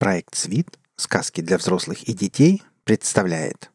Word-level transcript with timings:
Проект 0.00 0.34
«Свит. 0.34 0.78
Сказки 0.96 1.42
для 1.42 1.58
взрослых 1.58 2.04
и 2.04 2.14
детей» 2.14 2.62
представляет 2.84 3.70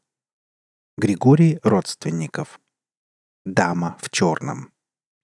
Григорий 0.98 1.60
Родственников 1.62 2.60
«Дама 3.46 3.96
в 4.02 4.10
черном» 4.10 4.74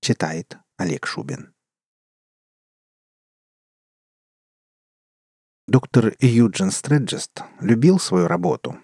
Читает 0.02 0.60
Олег 0.78 1.08
Шубин 1.08 1.56
Доктор 5.68 6.14
Юджин 6.20 6.70
Стреджест 6.70 7.46
любил 7.62 7.98
свою 7.98 8.28
работу. 8.28 8.78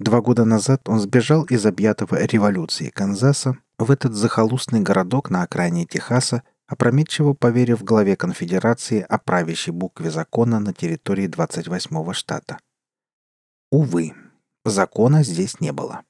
Два 0.00 0.20
года 0.20 0.44
назад 0.44 0.88
он 0.88 0.98
сбежал 0.98 1.44
из 1.44 1.64
объятого 1.64 2.16
революции 2.24 2.88
Канзаса 2.90 3.58
в 3.78 3.92
этот 3.92 4.14
захолустный 4.14 4.80
городок 4.80 5.30
на 5.30 5.44
окраине 5.44 5.86
Техаса– 5.86 6.42
опрометчиво 6.66 7.34
поверив 7.34 7.84
главе 7.84 8.16
конфедерации 8.16 9.00
о 9.00 9.18
правящей 9.18 9.72
букве 9.72 10.10
закона 10.10 10.60
на 10.60 10.72
территории 10.72 11.28
28-го 11.28 12.12
штата. 12.12 12.58
Увы, 13.70 14.12
закона 14.64 15.22
здесь 15.22 15.60
не 15.60 15.72
было. 15.72 16.02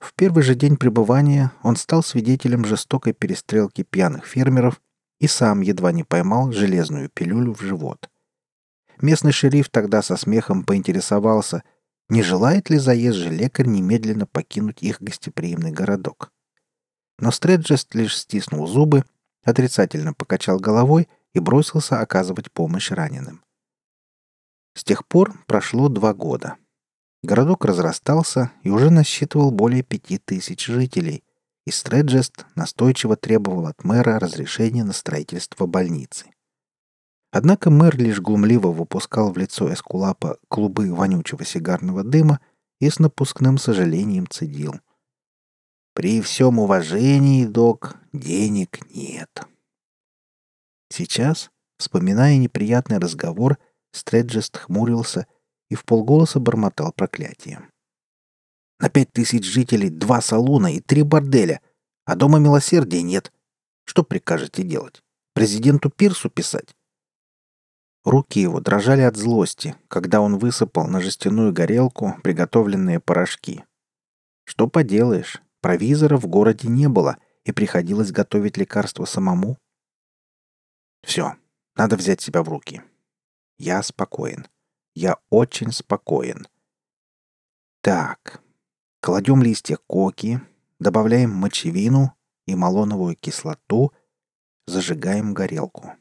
В 0.00 0.12
первый 0.14 0.42
же 0.42 0.54
день 0.54 0.76
пребывания 0.76 1.52
он 1.62 1.76
стал 1.76 2.02
свидетелем 2.02 2.64
жестокой 2.64 3.12
перестрелки 3.12 3.82
пьяных 3.82 4.26
фермеров 4.26 4.80
и 5.18 5.26
сам 5.26 5.62
едва 5.62 5.92
не 5.92 6.04
поймал 6.04 6.52
железную 6.52 7.08
пилюлю 7.08 7.54
в 7.54 7.62
живот. 7.62 8.10
Местный 9.00 9.32
шериф 9.32 9.70
тогда 9.70 10.02
со 10.02 10.16
смехом 10.16 10.64
поинтересовался, 10.64 11.62
не 12.08 12.22
желает 12.22 12.68
ли 12.70 12.78
заезжий 12.78 13.34
лекарь 13.34 13.66
немедленно 13.66 14.26
покинуть 14.26 14.82
их 14.82 15.00
гостеприимный 15.00 15.72
городок. 15.72 16.30
Но 17.18 17.30
Стреджест 17.30 17.94
лишь 17.94 18.18
стиснул 18.18 18.66
зубы 18.66 19.04
отрицательно 19.44 20.14
покачал 20.14 20.58
головой 20.58 21.08
и 21.32 21.38
бросился 21.38 22.00
оказывать 22.00 22.50
помощь 22.50 22.90
раненым. 22.90 23.42
С 24.74 24.82
тех 24.82 25.06
пор 25.06 25.38
прошло 25.46 25.88
два 25.88 26.14
года. 26.14 26.56
Городок 27.22 27.64
разрастался 27.64 28.52
и 28.62 28.70
уже 28.70 28.90
насчитывал 28.90 29.50
более 29.50 29.82
пяти 29.82 30.18
тысяч 30.18 30.66
жителей, 30.66 31.24
и 31.64 31.70
Стреджест 31.70 32.44
настойчиво 32.54 33.16
требовал 33.16 33.66
от 33.66 33.84
мэра 33.84 34.18
разрешения 34.18 34.84
на 34.84 34.92
строительство 34.92 35.66
больницы. 35.66 36.26
Однако 37.32 37.70
мэр 37.70 37.96
лишь 37.96 38.20
глумливо 38.20 38.68
выпускал 38.68 39.32
в 39.32 39.38
лицо 39.38 39.72
Эскулапа 39.72 40.38
клубы 40.48 40.94
вонючего 40.94 41.44
сигарного 41.44 42.04
дыма 42.04 42.40
и 42.80 42.90
с 42.90 42.98
напускным 42.98 43.58
сожалением 43.58 44.28
цедил. 44.28 44.74
При 45.94 46.20
всем 46.20 46.58
уважении, 46.58 47.44
док, 47.44 47.96
денег 48.12 48.80
нет. 48.92 49.30
Сейчас, 50.90 51.50
вспоминая 51.78 52.36
неприятный 52.36 52.98
разговор, 52.98 53.58
Стреджест 53.92 54.56
хмурился 54.56 55.28
и 55.70 55.76
в 55.76 55.84
полголоса 55.84 56.40
бормотал 56.40 56.92
проклятие. 56.92 57.68
На 58.80 58.90
пять 58.90 59.12
тысяч 59.12 59.44
жителей 59.44 59.88
два 59.88 60.20
салона 60.20 60.74
и 60.74 60.80
три 60.80 61.04
борделя, 61.04 61.60
а 62.04 62.16
дома 62.16 62.40
милосердия 62.40 63.02
нет. 63.02 63.32
Что 63.84 64.02
прикажете 64.02 64.64
делать? 64.64 65.00
Президенту 65.32 65.90
Пирсу 65.90 66.28
писать? 66.28 66.74
Руки 68.04 68.40
его 68.40 68.58
дрожали 68.58 69.02
от 69.02 69.16
злости, 69.16 69.76
когда 69.86 70.20
он 70.20 70.38
высыпал 70.38 70.88
на 70.88 71.00
жестяную 71.00 71.52
горелку 71.52 72.16
приготовленные 72.24 72.98
порошки. 72.98 73.64
Что 74.44 74.66
поделаешь, 74.66 75.40
Провизора 75.64 76.18
в 76.18 76.26
городе 76.26 76.68
не 76.68 76.90
было, 76.90 77.16
и 77.44 77.50
приходилось 77.50 78.12
готовить 78.12 78.58
лекарства 78.58 79.06
самому. 79.06 79.56
Все, 81.02 81.36
надо 81.74 81.96
взять 81.96 82.20
себя 82.20 82.42
в 82.42 82.50
руки. 82.50 82.82
Я 83.56 83.82
спокоен. 83.82 84.46
Я 84.94 85.16
очень 85.30 85.72
спокоен. 85.72 86.46
Так, 87.80 88.42
кладем 89.00 89.42
листья 89.42 89.78
коки, 89.86 90.42
добавляем 90.80 91.30
мочевину 91.30 92.12
и 92.44 92.54
малоновую 92.54 93.16
кислоту, 93.16 93.90
зажигаем 94.66 95.32
горелку. 95.32 95.94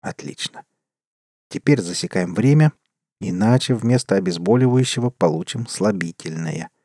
Отлично. 0.00 0.64
Теперь 1.50 1.82
засекаем 1.82 2.34
время, 2.34 2.72
иначе 3.20 3.74
вместо 3.74 4.14
обезболивающего 4.14 5.10
получим 5.10 5.66
слабительное— 5.66 6.70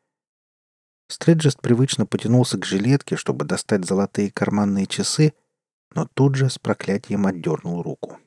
Стреджест 1.07 1.61
привычно 1.61 2.05
потянулся 2.05 2.57
к 2.57 2.65
жилетке, 2.65 3.15
чтобы 3.15 3.45
достать 3.45 3.85
золотые 3.85 4.31
карманные 4.31 4.87
часы, 4.87 5.33
но 5.93 6.07
тут 6.13 6.35
же 6.35 6.49
с 6.49 6.57
проклятием 6.57 7.27
отдернул 7.27 7.81
руку. 7.81 8.19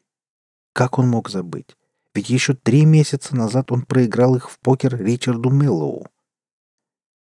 Как 0.72 0.98
он 0.98 1.08
мог 1.08 1.28
забыть? 1.28 1.76
Ведь 2.14 2.30
еще 2.30 2.54
три 2.54 2.84
месяца 2.84 3.36
назад 3.36 3.72
он 3.72 3.82
проиграл 3.82 4.36
их 4.36 4.50
в 4.50 4.58
покер 4.60 4.96
Ричарду 4.96 5.50
Миллоу. 5.50 6.06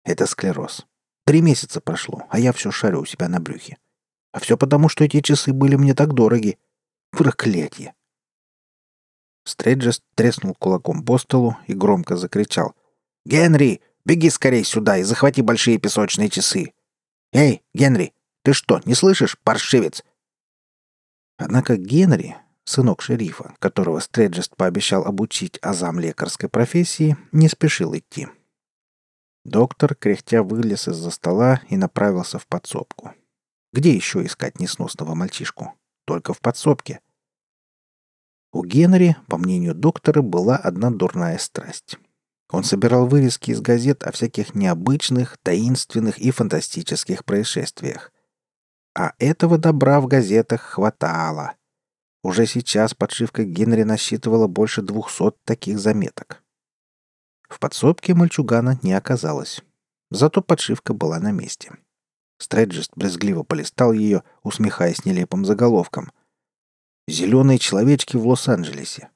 Это 0.04 0.26
склероз. 0.26 0.86
Три 1.24 1.40
месяца 1.40 1.80
прошло, 1.80 2.26
а 2.30 2.38
я 2.38 2.52
все 2.52 2.70
шарю 2.70 3.00
у 3.00 3.04
себя 3.04 3.28
на 3.28 3.40
брюхе. 3.40 3.78
А 4.32 4.40
все 4.40 4.56
потому, 4.56 4.88
что 4.88 5.04
эти 5.04 5.20
часы 5.20 5.52
были 5.52 5.76
мне 5.76 5.94
так 5.94 6.14
дороги. 6.14 6.58
Проклятие! 7.10 7.94
Стреджест 9.44 10.02
треснул 10.14 10.54
кулаком 10.54 11.04
по 11.04 11.18
столу 11.18 11.56
и 11.66 11.74
громко 11.74 12.16
закричал. 12.16 12.74
«Генри, 13.24 13.80
Беги 14.04 14.30
скорей 14.30 14.64
сюда 14.64 14.98
и 14.98 15.02
захвати 15.02 15.42
большие 15.42 15.78
песочные 15.78 16.28
часы. 16.28 16.74
Эй, 17.32 17.62
Генри, 17.72 18.12
ты 18.42 18.52
что, 18.52 18.80
не 18.84 18.94
слышишь, 18.94 19.38
паршивец?» 19.38 20.02
Однако 21.38 21.76
Генри, 21.76 22.36
сынок 22.64 23.02
шерифа, 23.02 23.54
которого 23.58 24.00
Стреджест 24.00 24.56
пообещал 24.56 25.04
обучить 25.04 25.58
азам 25.62 25.98
лекарской 25.98 26.48
профессии, 26.48 27.16
не 27.32 27.48
спешил 27.48 27.96
идти. 27.96 28.28
Доктор, 29.44 29.94
кряхтя, 29.94 30.42
вылез 30.42 30.86
из-за 30.88 31.10
стола 31.10 31.62
и 31.68 31.76
направился 31.76 32.38
в 32.38 32.46
подсобку. 32.46 33.12
Где 33.72 33.92
еще 33.92 34.24
искать 34.24 34.60
несносного 34.60 35.14
мальчишку? 35.14 35.74
Только 36.04 36.34
в 36.34 36.40
подсобке. 36.40 37.00
У 38.52 38.64
Генри, 38.64 39.16
по 39.28 39.38
мнению 39.38 39.74
доктора, 39.74 40.20
была 40.22 40.56
одна 40.56 40.90
дурная 40.90 41.38
страсть. 41.38 41.98
Он 42.52 42.64
собирал 42.64 43.06
вырезки 43.06 43.50
из 43.50 43.62
газет 43.62 44.04
о 44.04 44.12
всяких 44.12 44.54
необычных, 44.54 45.38
таинственных 45.38 46.18
и 46.18 46.30
фантастических 46.30 47.24
происшествиях. 47.24 48.12
А 48.94 49.14
этого 49.18 49.56
добра 49.56 50.02
в 50.02 50.06
газетах 50.06 50.60
хватало. 50.60 51.54
Уже 52.22 52.46
сейчас 52.46 52.92
подшивка 52.92 53.44
Генри 53.44 53.84
насчитывала 53.84 54.48
больше 54.48 54.82
двухсот 54.82 55.42
таких 55.44 55.78
заметок. 55.78 56.42
В 57.48 57.58
подсобке 57.58 58.14
мальчугана 58.14 58.78
не 58.82 58.92
оказалось. 58.92 59.62
Зато 60.10 60.42
подшивка 60.42 60.92
была 60.92 61.18
на 61.20 61.32
месте. 61.32 61.72
Стреджест 62.38 62.92
брезгливо 62.94 63.44
полистал 63.44 63.92
ее, 63.92 64.24
усмехаясь 64.42 65.06
нелепым 65.06 65.46
заголовком. 65.46 66.12
«Зеленые 67.08 67.58
человечки 67.58 68.16
в 68.16 68.26
Лос-Анджелесе. 68.26 69.08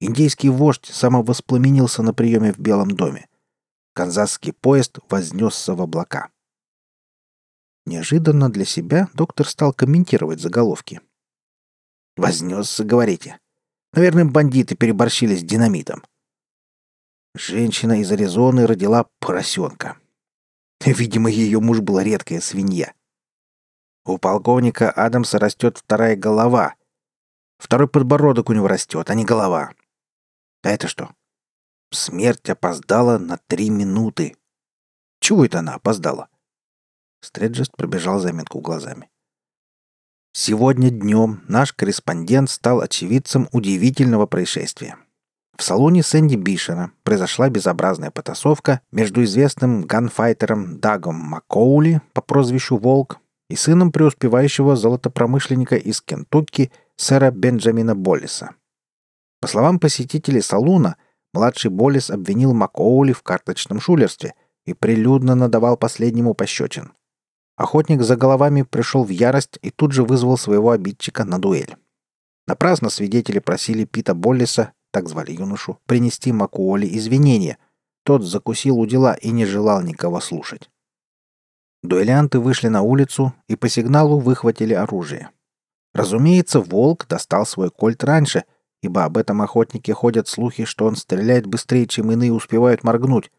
Индейский 0.00 0.48
вождь 0.48 0.86
самовоспламенился 0.86 2.02
на 2.02 2.14
приеме 2.14 2.52
в 2.52 2.58
Белом 2.58 2.90
доме. 2.92 3.28
Канзасский 3.94 4.52
поезд 4.52 4.98
вознесся 5.08 5.74
в 5.74 5.82
облака. 5.82 6.30
Неожиданно 7.84 8.50
для 8.50 8.64
себя 8.64 9.08
доктор 9.14 9.48
стал 9.48 9.72
комментировать 9.72 10.40
заголовки. 10.40 11.00
«Вознесся, 12.16 12.84
говорите? 12.84 13.38
Наверное, 13.92 14.24
бандиты 14.24 14.76
переборщили 14.76 15.34
с 15.34 15.42
динамитом. 15.42 16.04
Женщина 17.34 18.00
из 18.00 18.10
Аризоны 18.10 18.66
родила 18.66 19.06
поросенка. 19.20 19.96
Видимо, 20.84 21.30
ее 21.30 21.60
муж 21.60 21.80
была 21.80 22.02
редкая 22.02 22.40
свинья. 22.40 22.92
У 24.04 24.18
полковника 24.18 24.90
Адамса 24.90 25.38
растет 25.38 25.78
вторая 25.78 26.16
голова. 26.16 26.74
Второй 27.58 27.88
подбородок 27.88 28.50
у 28.50 28.52
него 28.52 28.68
растет, 28.68 29.10
а 29.10 29.14
не 29.14 29.24
голова. 29.24 29.72
А 30.68 30.70
это 30.70 30.86
что? 30.86 31.12
Смерть 31.90 32.50
опоздала 32.50 33.16
на 33.16 33.38
три 33.38 33.70
минуты. 33.70 34.36
Чего 35.18 35.46
это 35.46 35.60
она 35.60 35.76
опоздала? 35.76 36.28
Стреджест 37.22 37.74
пробежал 37.74 38.18
заметку 38.18 38.60
глазами. 38.60 39.08
Сегодня 40.34 40.90
днем 40.90 41.42
наш 41.48 41.72
корреспондент 41.72 42.50
стал 42.50 42.82
очевидцем 42.82 43.48
удивительного 43.50 44.26
происшествия. 44.26 44.98
В 45.56 45.62
салоне 45.62 46.02
Сэнди 46.02 46.36
Бишера 46.36 46.92
произошла 47.02 47.48
безобразная 47.48 48.10
потасовка 48.10 48.82
между 48.92 49.24
известным 49.24 49.86
ганфайтером 49.86 50.80
Дагом 50.80 51.14
Маккоули 51.14 52.02
по 52.12 52.20
прозвищу 52.20 52.76
Волк 52.76 53.20
и 53.48 53.56
сыном 53.56 53.90
преуспевающего 53.90 54.76
золотопромышленника 54.76 55.76
из 55.76 56.02
Кентукки 56.02 56.70
сэра 56.96 57.30
Бенджамина 57.30 57.94
Боллиса. 57.94 58.50
По 59.40 59.48
словам 59.48 59.78
посетителей 59.78 60.40
салуна, 60.40 60.96
младший 61.32 61.70
Болис 61.70 62.10
обвинил 62.10 62.54
Макоули 62.54 63.12
в 63.12 63.22
карточном 63.22 63.80
шулерстве 63.80 64.34
и 64.66 64.74
прилюдно 64.74 65.34
надавал 65.34 65.76
последнему 65.76 66.34
пощечин. 66.34 66.92
Охотник 67.56 68.02
за 68.02 68.16
головами 68.16 68.62
пришел 68.62 69.04
в 69.04 69.10
ярость 69.10 69.58
и 69.62 69.70
тут 69.70 69.92
же 69.92 70.04
вызвал 70.04 70.38
своего 70.38 70.70
обидчика 70.70 71.24
на 71.24 71.38
дуэль. 71.38 71.76
Напрасно 72.46 72.88
свидетели 72.88 73.40
просили 73.40 73.84
Пита 73.84 74.14
Боллиса 74.14 74.72
так 74.90 75.08
звали 75.08 75.32
юношу, 75.32 75.78
принести 75.86 76.32
Макуоли 76.32 76.86
извинения. 76.96 77.58
Тот 78.04 78.24
закусил 78.24 78.78
у 78.78 78.86
дела 78.86 79.14
и 79.14 79.30
не 79.30 79.44
желал 79.44 79.82
никого 79.82 80.20
слушать. 80.20 80.70
Дуэлянты 81.82 82.40
вышли 82.40 82.68
на 82.68 82.82
улицу 82.82 83.34
и 83.46 83.56
по 83.56 83.68
сигналу 83.68 84.18
выхватили 84.18 84.74
оружие. 84.74 85.30
Разумеется, 85.94 86.60
волк 86.60 87.06
достал 87.06 87.46
свой 87.46 87.70
кольт 87.70 88.02
раньше, 88.02 88.44
ибо 88.82 89.04
об 89.04 89.16
этом 89.16 89.42
охотнике 89.42 89.92
ходят 89.92 90.28
слухи, 90.28 90.64
что 90.64 90.86
он 90.86 90.96
стреляет 90.96 91.46
быстрее, 91.46 91.86
чем 91.86 92.12
иные 92.12 92.32
успевают 92.32 92.84
моргнуть. 92.84 93.30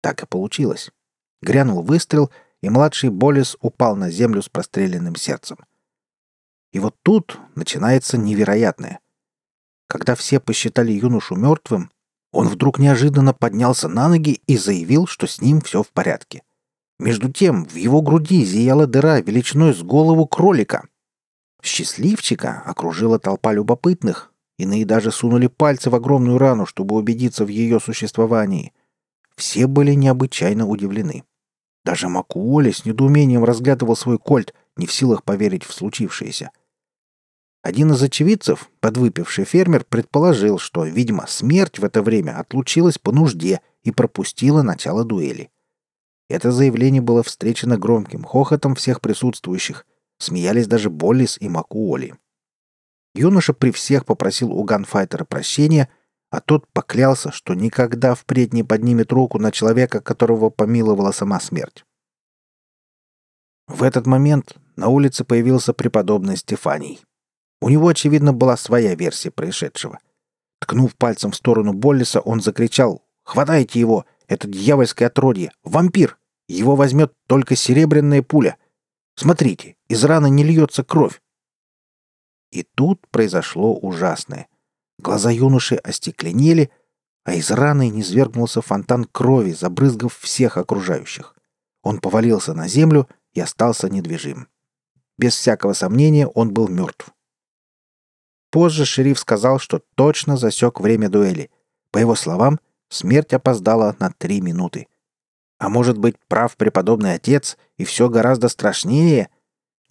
Так 0.00 0.22
и 0.22 0.26
получилось. 0.26 0.90
Грянул 1.42 1.82
выстрел, 1.82 2.30
и 2.62 2.70
младший 2.70 3.10
Болис 3.10 3.56
упал 3.60 3.96
на 3.96 4.10
землю 4.10 4.42
с 4.42 4.48
простреленным 4.48 5.16
сердцем. 5.16 5.58
И 6.72 6.78
вот 6.78 6.96
тут 7.02 7.38
начинается 7.54 8.18
невероятное. 8.18 9.00
Когда 9.86 10.14
все 10.14 10.40
посчитали 10.40 10.92
юношу 10.92 11.36
мертвым, 11.36 11.90
он 12.32 12.48
вдруг 12.48 12.78
неожиданно 12.78 13.32
поднялся 13.32 13.88
на 13.88 14.08
ноги 14.08 14.42
и 14.46 14.56
заявил, 14.56 15.06
что 15.06 15.28
с 15.28 15.40
ним 15.40 15.60
все 15.60 15.82
в 15.82 15.88
порядке. 15.90 16.42
Между 16.98 17.32
тем 17.32 17.64
в 17.64 17.76
его 17.76 18.02
груди 18.02 18.44
зияла 18.44 18.86
дыра 18.86 19.20
величиной 19.20 19.72
с 19.72 19.82
голову 19.82 20.26
кролика. 20.26 20.88
Счастливчика 21.62 22.62
окружила 22.66 23.18
толпа 23.18 23.52
любопытных. 23.52 24.33
Иные 24.58 24.84
даже 24.84 25.10
сунули 25.10 25.46
пальцы 25.48 25.90
в 25.90 25.94
огромную 25.94 26.38
рану, 26.38 26.66
чтобы 26.66 26.94
убедиться 26.94 27.44
в 27.44 27.48
ее 27.48 27.80
существовании. 27.80 28.72
Все 29.36 29.66
были 29.66 29.94
необычайно 29.94 30.66
удивлены. 30.66 31.24
Даже 31.84 32.08
Макуоли 32.08 32.70
с 32.70 32.84
недоумением 32.84 33.44
разглядывал 33.44 33.96
свой 33.96 34.18
кольт, 34.18 34.54
не 34.76 34.86
в 34.86 34.92
силах 34.92 35.24
поверить 35.24 35.64
в 35.64 35.72
случившееся— 35.72 36.50
один 37.64 37.92
из 37.92 38.02
очевидцев, 38.02 38.68
подвыпивший 38.80 39.46
фермер, 39.46 39.86
предположил, 39.88 40.58
что, 40.58 40.84
видимо, 40.84 41.26
смерть 41.26 41.78
в 41.78 41.84
это 41.86 42.02
время 42.02 42.38
отлучилась 42.38 42.98
по 42.98 43.10
нужде 43.10 43.62
и 43.82 43.90
пропустила 43.90 44.60
начало 44.60 45.02
дуэли. 45.02 45.48
Это 46.28 46.52
заявление 46.52 47.00
было 47.00 47.22
встречено 47.22 47.78
громким 47.78 48.22
хохотом 48.22 48.74
всех 48.74 49.00
присутствующих. 49.00 49.86
Смеялись 50.18 50.66
даже 50.66 50.90
Боллис 50.90 51.38
и 51.40 51.48
Макуоли. 51.48 52.16
Юноша 53.14 53.54
при 53.54 53.70
всех 53.70 54.04
попросил 54.06 54.52
у 54.52 54.64
ганфайтера 54.64 55.24
прощения, 55.24 55.88
а 56.30 56.40
тот 56.40 56.66
поклялся, 56.72 57.30
что 57.30 57.54
никогда 57.54 58.14
впредь 58.14 58.52
не 58.52 58.64
поднимет 58.64 59.12
руку 59.12 59.38
на 59.38 59.52
человека, 59.52 60.00
которого 60.00 60.50
помиловала 60.50 61.12
сама 61.12 61.38
смерть. 61.38 61.84
В 63.68 63.82
этот 63.82 64.06
момент 64.06 64.56
на 64.76 64.88
улице 64.88 65.24
появился 65.24 65.72
преподобный 65.72 66.36
Стефаний. 66.36 67.00
У 67.60 67.70
него, 67.70 67.88
очевидно, 67.88 68.32
была 68.32 68.56
своя 68.56 68.94
версия 68.94 69.30
происшедшего. 69.30 70.00
Ткнув 70.60 70.96
пальцем 70.96 71.30
в 71.30 71.36
сторону 71.36 71.72
Боллиса, 71.72 72.20
он 72.20 72.40
закричал 72.40 73.04
«Хватайте 73.22 73.78
его! 73.78 74.04
Это 74.26 74.48
дьявольское 74.48 75.08
отродье! 75.08 75.52
Вампир! 75.62 76.18
Его 76.48 76.76
возьмет 76.76 77.12
только 77.26 77.54
серебряная 77.54 78.22
пуля! 78.22 78.56
Смотрите, 79.14 79.76
из 79.88 80.04
раны 80.04 80.28
не 80.28 80.42
льется 80.42 80.82
кровь!» 80.82 81.20
И 82.54 82.62
тут 82.62 83.04
произошло 83.08 83.74
ужасное. 83.74 84.46
Глаза 85.00 85.32
юноши 85.32 85.74
остекленели, 85.74 86.70
а 87.24 87.34
из 87.34 87.50
раны 87.50 87.88
низвергнулся 87.88 88.62
фонтан 88.62 89.06
крови, 89.06 89.50
забрызгав 89.50 90.16
всех 90.16 90.56
окружающих. 90.56 91.34
Он 91.82 91.98
повалился 91.98 92.54
на 92.54 92.68
землю 92.68 93.08
и 93.32 93.40
остался 93.40 93.88
недвижим. 93.90 94.46
Без 95.18 95.34
всякого 95.34 95.72
сомнения 95.72 96.28
он 96.28 96.54
был 96.54 96.68
мертв. 96.68 97.08
Позже 98.52 98.84
шериф 98.84 99.18
сказал, 99.18 99.58
что 99.58 99.82
точно 99.96 100.36
засек 100.36 100.78
время 100.78 101.08
дуэли. 101.08 101.50
По 101.90 101.98
его 101.98 102.14
словам, 102.14 102.60
смерть 102.88 103.32
опоздала 103.32 103.96
на 103.98 104.12
три 104.16 104.40
минуты. 104.40 104.86
А 105.58 105.68
может 105.68 105.98
быть, 105.98 106.20
прав 106.28 106.56
преподобный 106.56 107.14
отец, 107.14 107.58
и 107.78 107.84
все 107.84 108.08
гораздо 108.08 108.48
страшнее? 108.48 109.28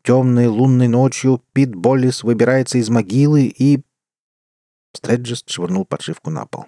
Темной 0.03 0.47
лунной 0.47 0.89
ночью 0.89 1.41
Пит 1.53 1.73
Боллис 1.73 2.23
выбирается 2.23 2.77
из 2.77 2.89
могилы 2.89 3.45
и... 3.45 3.81
Стреджест 4.93 5.49
швырнул 5.49 5.85
подшивку 5.85 6.29
на 6.29 6.45
пол. 6.45 6.65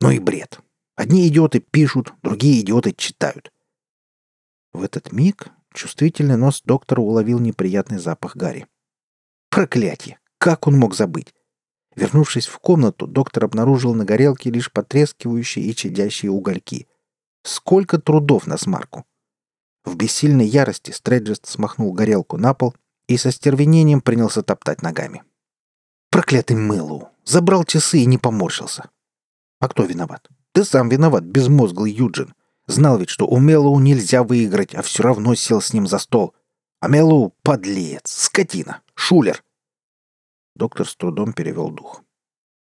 Ну 0.00 0.10
и 0.10 0.18
бред. 0.18 0.60
Одни 0.96 1.28
идиоты 1.28 1.60
пишут, 1.60 2.12
другие 2.22 2.60
идиоты 2.60 2.92
читают. 2.92 3.52
В 4.72 4.82
этот 4.82 5.12
миг 5.12 5.50
чувствительный 5.72 6.36
нос 6.36 6.62
доктора 6.64 7.00
уловил 7.00 7.38
неприятный 7.38 7.98
запах 7.98 8.36
Гарри. 8.36 8.66
Проклятие! 9.48 10.18
Как 10.38 10.66
он 10.66 10.76
мог 10.76 10.94
забыть? 10.94 11.32
Вернувшись 11.94 12.46
в 12.46 12.58
комнату, 12.58 13.06
доктор 13.06 13.44
обнаружил 13.44 13.94
на 13.94 14.04
горелке 14.04 14.50
лишь 14.50 14.72
потрескивающие 14.72 15.64
и 15.64 15.74
чадящие 15.74 16.32
угольки. 16.32 16.88
Сколько 17.44 17.98
трудов 17.98 18.48
на 18.48 18.56
смарку! 18.56 19.06
В 19.84 19.96
бессильной 19.96 20.46
ярости 20.46 20.90
Стреджест 20.90 21.46
смахнул 21.46 21.92
горелку 21.92 22.36
на 22.36 22.54
пол 22.54 22.74
и 23.08 23.16
со 23.16 23.30
стервенением 23.30 24.00
принялся 24.00 24.42
топтать 24.42 24.82
ногами. 24.82 25.22
Проклятый 26.10 26.56
Мэллоу! 26.56 27.08
Забрал 27.24 27.64
часы 27.64 27.98
и 27.98 28.06
не 28.06 28.18
поморщился. 28.18 28.90
А 29.60 29.68
кто 29.68 29.84
виноват? 29.84 30.28
Ты 30.52 30.64
сам 30.64 30.88
виноват, 30.88 31.24
безмозглый 31.24 31.92
Юджин. 31.92 32.34
Знал 32.66 32.98
ведь, 32.98 33.10
что 33.10 33.26
у 33.26 33.38
Мэллоу 33.38 33.78
нельзя 33.78 34.22
выиграть, 34.22 34.74
а 34.74 34.82
все 34.82 35.02
равно 35.02 35.34
сел 35.34 35.60
с 35.60 35.72
ним 35.72 35.86
за 35.86 35.98
стол. 35.98 36.34
А 36.80 36.88
Мэллоу— 36.88 37.34
подлец, 37.42 38.10
скотина, 38.10 38.82
шулер— 38.94 39.42
Доктор 40.54 40.86
с 40.86 40.94
трудом 40.96 41.32
перевел 41.32 41.70
дух. 41.70 42.02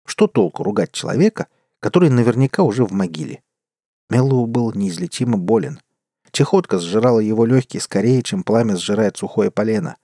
Что 0.06 0.26
толку 0.26 0.62
ругать 0.62 0.93
человека, 0.93 1.49
который 1.81 2.11
наверняка 2.11 2.62
уже 2.62 2.85
в 2.85 2.93
могиле? 2.93 3.43
Меллоу 4.08 4.47
был 4.47 4.73
неизлечимо 4.73 5.37
болен. 5.37 5.81
Чехотка 6.32 6.79
сжирала 6.79 7.20
его 7.20 7.44
легкие 7.44 7.81
скорее, 7.81 8.23
чем 8.23 8.43
пламя 8.43 8.76
сжирает 8.76 9.19
сухое 9.19 9.50
полено. 9.50 9.96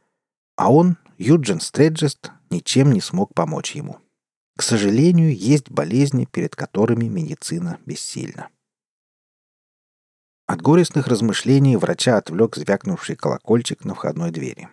А 0.56 0.70
он, 0.70 0.98
Юджин 1.16 1.60
Стреджест, 1.60 2.30
ничем 2.50 2.92
не 2.92 3.00
смог 3.00 3.34
помочь 3.34 3.75
ему. 3.75 3.98
К 4.56 4.62
сожалению, 4.62 5.34
есть 5.34 5.70
болезни, 5.70 6.26
перед 6.26 6.54
которыми 6.54 7.06
медицина 7.06 7.78
бессильна. 7.86 8.48
От 10.46 10.60
горестных 10.62 11.06
размышлений 11.06 11.76
врача 11.76 12.16
отвлек 12.16 12.56
звякнувший 12.56 13.16
колокольчик 13.16 13.84
на 13.84 13.94
входной 13.94 14.30
двери. 14.30 14.69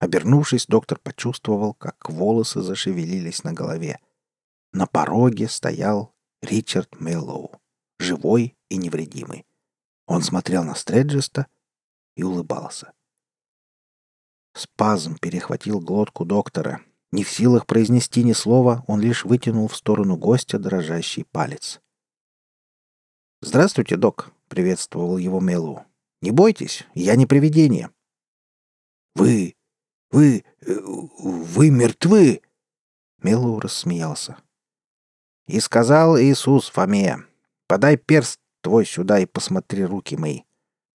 Обернувшись, 0.00 0.66
доктор 0.66 0.98
почувствовал, 0.98 1.74
как 1.74 2.10
волосы 2.10 2.60
зашевелились 2.60 3.44
на 3.44 3.52
голове. 3.52 3.98
На 4.72 4.86
пороге 4.86 5.48
стоял 5.48 6.12
Ричард 6.42 7.00
Меллоу, 7.00 7.52
живой 7.98 8.56
и 8.68 8.76
невредимый. 8.76 9.46
Он 10.12 10.22
смотрел 10.22 10.62
на 10.62 10.74
Стреджеста 10.74 11.46
и 12.16 12.22
улыбался. 12.22 12.92
Спазм 14.52 15.16
перехватил 15.16 15.80
глотку 15.80 16.26
доктора. 16.26 16.82
Не 17.12 17.24
в 17.24 17.30
силах 17.30 17.66
произнести 17.66 18.22
ни 18.22 18.34
слова, 18.34 18.84
он 18.86 19.00
лишь 19.00 19.24
вытянул 19.24 19.68
в 19.68 19.74
сторону 19.74 20.18
гостя 20.18 20.58
дрожащий 20.58 21.24
палец. 21.24 21.80
«Здравствуйте, 23.40 23.96
док»,— 23.96 24.32
приветствовал 24.48 25.16
его 25.16 25.40
Меллоу. 25.40 25.86
«Не 26.20 26.30
бойтесь, 26.30 26.84
я 26.92 27.16
не 27.16 27.24
привидение». 27.24 27.88
«Вы 29.14 29.56
вы... 30.10 30.44
Э, 30.60 30.74
вы 30.74 31.70
мертвы!» 31.70 32.42
Меллоу 33.22 33.60
рассмеялся. 33.60 34.36
«И 35.46 35.58
сказал 35.58 36.18
Иисус 36.18 36.68
Фоме, 36.68 37.24
подай 37.66 37.96
перст 37.96 38.41
твой 38.62 38.86
сюда 38.86 39.18
и 39.18 39.26
посмотри 39.26 39.84
руки 39.84 40.16
мои. 40.16 40.42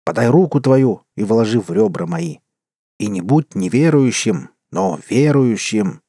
Подай 0.04 0.30
руку 0.30 0.60
твою 0.62 1.04
и 1.16 1.24
вложи 1.24 1.60
в 1.60 1.70
ребра 1.70 2.08
мои. 2.08 2.38
И 2.98 3.08
не 3.08 3.22
будь 3.22 3.56
неверующим, 3.56 4.50
но 4.72 5.00
верующим!» 5.10 6.02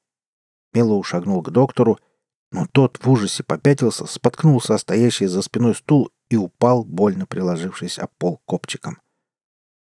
Меллоу 0.73 1.03
шагнул 1.03 1.43
к 1.43 1.51
доктору, 1.51 1.99
но 2.51 2.67
тот 2.71 2.99
в 3.05 3.11
ужасе 3.11 3.43
попятился, 3.43 4.07
споткнулся 4.07 4.75
о 4.75 4.79
стоящий 4.79 5.27
за 5.27 5.43
спиной 5.43 5.75
стул 5.75 6.11
и 6.31 6.37
упал, 6.37 6.85
больно 6.85 7.27
приложившись 7.27 7.99
о 7.99 8.07
пол 8.07 8.41
копчиком. 8.47 9.01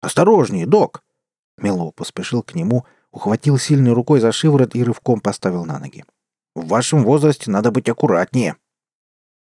«Осторожнее, 0.01 0.65
док!» 0.65 1.03
Меллоу 1.57 1.91
поспешил 1.91 2.43
к 2.43 2.53
нему, 2.53 2.85
ухватил 3.11 3.57
сильной 3.57 3.93
рукой 3.93 4.19
за 4.19 4.31
шиворот 4.31 4.75
и 4.75 4.83
рывком 4.83 5.19
поставил 5.19 5.65
на 5.65 5.79
ноги. 5.79 6.05
«В 6.53 6.67
вашем 6.67 7.03
возрасте 7.03 7.49
надо 7.49 7.71
быть 7.71 7.89
аккуратнее». 7.89 8.57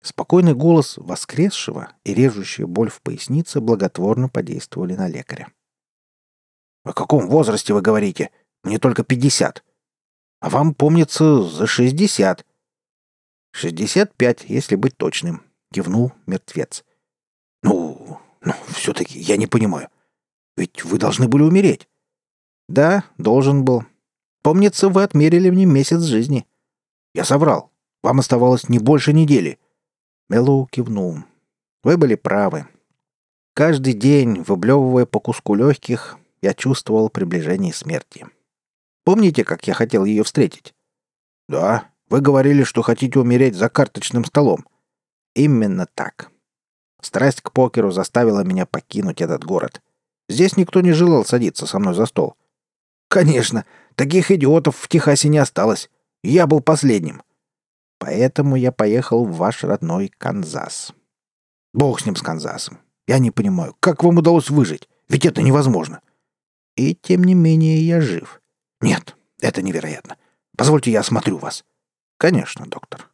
Спокойный 0.02 0.54
голос 0.54 0.96
воскресшего 0.96 1.92
и 2.04 2.14
режущая 2.14 2.66
боль 2.66 2.88
в 2.88 3.02
пояснице 3.02 3.60
благотворно 3.60 4.30
подействовали 4.30 4.94
на 4.94 5.08
лекаря. 5.08 5.52
«О 6.84 6.94
каком 6.94 7.28
возрасте 7.28 7.74
вы 7.74 7.82
говорите? 7.82 8.30
Мне 8.64 8.78
только 8.78 9.04
пятьдесят. 9.04 9.62
А 10.40 10.48
вам, 10.48 10.74
помнится, 10.74 11.42
за 11.42 11.66
шестьдесят». 11.66 12.46
«Шестьдесят 13.52 14.14
пять, 14.14 14.44
если 14.48 14.74
быть 14.74 14.96
точным»,— 14.96 15.42
кивнул 15.72 16.12
мертвец. 16.26 16.82
«Ну, 17.62 18.18
ну, 18.40 18.54
все-таки 18.68 19.18
я 19.18 19.36
не 19.36 19.46
понимаю. 19.46 19.90
Ведь 20.56 20.82
вы 20.82 20.98
должны 20.98 21.28
были 21.28 21.42
умереть». 21.42 21.88
«Да, 22.68 23.04
должен 23.18 23.64
был. 23.66 23.84
Помнится, 24.42 24.88
вы 24.88 25.02
отмерили 25.02 25.50
мне 25.50 25.66
месяц 25.66 26.00
жизни». 26.02 26.46
«Я 27.12 27.24
соврал. 27.24 27.70
Вам 28.02 28.20
оставалось 28.20 28.70
не 28.70 28.78
больше 28.78 29.12
недели». 29.12 29.58
Меллоу 30.30 30.66
кивнул. 30.66 31.18
«Вы 31.82 31.96
были 31.96 32.14
правы. 32.14 32.68
Каждый 33.52 33.94
день, 33.94 34.42
выблевывая 34.42 35.04
по 35.04 35.18
куску 35.18 35.56
легких, 35.56 36.18
я 36.40 36.54
чувствовал 36.54 37.08
приближение 37.08 37.74
смерти. 37.74 38.28
Помните, 39.04 39.42
как 39.44 39.66
я 39.66 39.74
хотел 39.74 40.04
ее 40.04 40.22
встретить?» 40.22 40.72
«Да, 41.48 41.88
вы 42.08 42.20
говорили, 42.20 42.62
что 42.62 42.82
хотите 42.82 43.18
умереть 43.18 43.56
за 43.56 43.68
карточным 43.68 44.24
столом». 44.24 44.68
«Именно 45.34 45.86
так. 45.92 46.30
Страсть 47.02 47.40
к 47.40 47.50
покеру 47.50 47.90
заставила 47.90 48.44
меня 48.44 48.66
покинуть 48.66 49.20
этот 49.20 49.42
город. 49.44 49.82
Здесь 50.28 50.56
никто 50.56 50.80
не 50.80 50.92
желал 50.92 51.24
садиться 51.24 51.66
со 51.66 51.80
мной 51.80 51.94
за 51.94 52.06
стол. 52.06 52.36
Конечно, 53.08 53.64
таких 53.96 54.30
идиотов 54.30 54.76
в 54.76 54.86
Техасе 54.86 55.28
не 55.28 55.38
осталось. 55.38 55.90
Я 56.22 56.46
был 56.46 56.60
последним. 56.60 57.22
Поэтому 58.00 58.56
я 58.56 58.72
поехал 58.72 59.26
в 59.26 59.36
ваш 59.36 59.62
родной 59.62 60.08
Канзас. 60.08 60.94
Бог 61.74 62.00
с 62.00 62.06
ним, 62.06 62.16
с 62.16 62.22
Канзасом. 62.22 62.78
Я 63.06 63.18
не 63.18 63.30
понимаю, 63.30 63.76
как 63.78 64.02
вам 64.02 64.16
удалось 64.16 64.48
выжить? 64.48 64.88
Ведь 65.08 65.26
это 65.26 65.42
невозможно. 65.42 66.00
И 66.76 66.94
тем 66.94 67.24
не 67.24 67.34
менее 67.34 67.86
я 67.86 68.00
жив. 68.00 68.40
Нет, 68.80 69.16
это 69.40 69.60
невероятно. 69.60 70.16
Позвольте 70.56 70.90
я 70.90 71.00
осмотрю 71.00 71.36
вас. 71.36 71.62
Конечно, 72.16 72.66
доктор. 72.66 73.10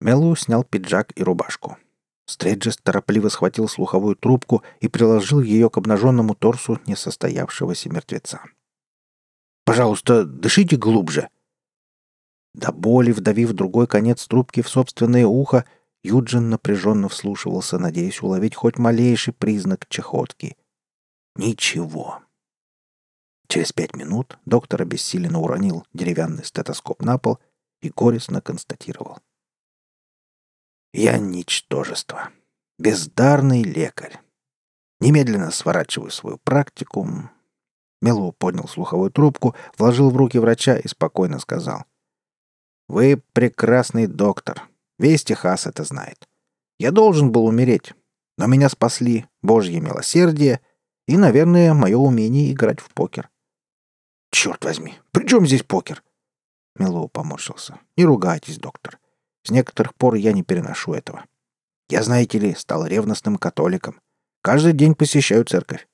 Мелу 0.00 0.34
снял 0.34 0.64
пиджак 0.64 1.12
и 1.14 1.22
рубашку. 1.22 1.76
Стреджес 2.24 2.78
торопливо 2.78 3.28
схватил 3.28 3.68
слуховую 3.68 4.16
трубку 4.16 4.62
и 4.80 4.88
приложил 4.88 5.42
ее 5.42 5.68
к 5.68 5.76
обнаженному 5.76 6.34
торсу 6.34 6.80
несостоявшегося 6.86 7.90
мертвеца. 7.90 8.40
«Пожалуйста, 9.66 10.24
дышите 10.24 10.76
глубже!» 10.76 11.28
До 12.54 12.72
боли, 12.72 13.12
вдавив 13.12 13.52
другой 13.52 13.86
конец 13.86 14.26
трубки 14.26 14.62
в 14.62 14.68
собственное 14.68 15.26
ухо, 15.26 15.64
Юджин 16.02 16.50
напряженно 16.50 17.08
вслушивался, 17.08 17.78
надеясь 17.78 18.22
уловить 18.22 18.54
хоть 18.54 18.78
малейший 18.78 19.34
признак 19.34 19.86
чехотки. 19.88 20.56
Ничего. 21.36 22.20
Через 23.48 23.72
пять 23.72 23.94
минут 23.94 24.38
доктор 24.46 24.82
обессиленно 24.82 25.40
уронил 25.40 25.86
деревянный 25.92 26.44
стетоскоп 26.44 27.02
на 27.02 27.18
пол 27.18 27.38
и 27.82 27.90
горестно 27.90 28.40
констатировал. 28.40 29.18
Я 30.92 31.18
ничтожество. 31.18 32.30
Бездарный 32.78 33.62
лекарь. 33.62 34.18
Немедленно 35.00 35.50
сворачиваю 35.50 36.10
свою 36.10 36.38
практику. 36.38 37.06
Мелу 38.02 38.32
поднял 38.32 38.66
слуховую 38.66 39.10
трубку, 39.10 39.54
вложил 39.78 40.10
в 40.10 40.16
руки 40.16 40.38
врача 40.38 40.76
и 40.76 40.88
спокойно 40.88 41.38
сказал. 41.38 41.84
«Вы 42.90 43.22
прекрасный 43.34 44.08
доктор. 44.08 44.68
Весь 44.98 45.22
Техас 45.22 45.68
это 45.68 45.84
знает. 45.84 46.28
Я 46.80 46.90
должен 46.90 47.30
был 47.30 47.46
умереть, 47.46 47.94
но 48.36 48.48
меня 48.48 48.68
спасли 48.68 49.26
Божье 49.42 49.78
милосердие 49.78 50.60
и, 51.06 51.16
наверное, 51.16 51.72
мое 51.72 51.96
умение 51.96 52.50
играть 52.50 52.80
в 52.80 52.92
покер». 52.92 53.30
«Черт 54.32 54.64
возьми, 54.64 54.98
при 55.12 55.24
чем 55.24 55.46
здесь 55.46 55.62
покер?» 55.62 56.02
Мелу 56.74 57.06
поморщился. 57.06 57.78
«Не 57.96 58.04
ругайтесь, 58.04 58.58
доктор. 58.58 58.98
С 59.44 59.52
некоторых 59.52 59.94
пор 59.94 60.16
я 60.16 60.32
не 60.32 60.42
переношу 60.42 60.92
этого. 60.92 61.24
Я, 61.88 62.02
знаете 62.02 62.40
ли, 62.40 62.56
стал 62.56 62.84
ревностным 62.86 63.36
католиком. 63.36 64.00
Каждый 64.42 64.72
день 64.72 64.96
посещаю 64.96 65.44
церковь. 65.44 65.86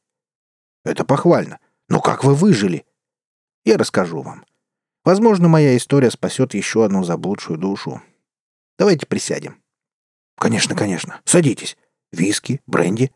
Это 0.82 1.04
похвально. 1.04 1.58
Но 1.90 2.00
как 2.00 2.24
вы 2.24 2.34
выжили? 2.34 2.86
Я 3.66 3.76
расскажу 3.76 4.22
вам. 4.22 4.46
Возможно, 5.06 5.46
моя 5.46 5.76
история 5.76 6.10
спасет 6.10 6.52
еще 6.52 6.84
одну 6.84 7.04
заблудшую 7.04 7.60
душу. 7.60 8.02
Давайте 8.76 9.06
присядем. 9.06 9.62
Конечно, 10.36 10.74
конечно. 10.74 11.20
Садитесь. 11.24 11.76
Виски, 12.10 12.60
бренди. 12.66 13.12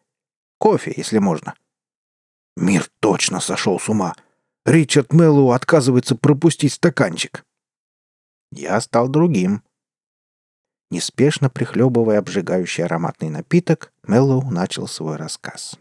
Кофе, 0.58 0.94
если 0.96 1.18
можно. 1.18 1.56
Мир 2.56 2.88
точно 3.00 3.40
сошел 3.40 3.80
с 3.80 3.88
ума. 3.88 4.14
Ричард 4.64 5.12
Мэллоу 5.12 5.50
отказывается 5.50 6.14
пропустить 6.14 6.74
стаканчик. 6.74 7.44
Я 8.52 8.80
стал 8.80 9.08
другим. 9.08 9.64
Неспешно 10.92 11.50
прихлебывая 11.50 12.20
обжигающий 12.20 12.84
ароматный 12.84 13.30
напиток, 13.30 13.92
Меллоу 14.06 14.48
начал 14.48 14.86
свой 14.86 15.16
рассказ. 15.16 15.76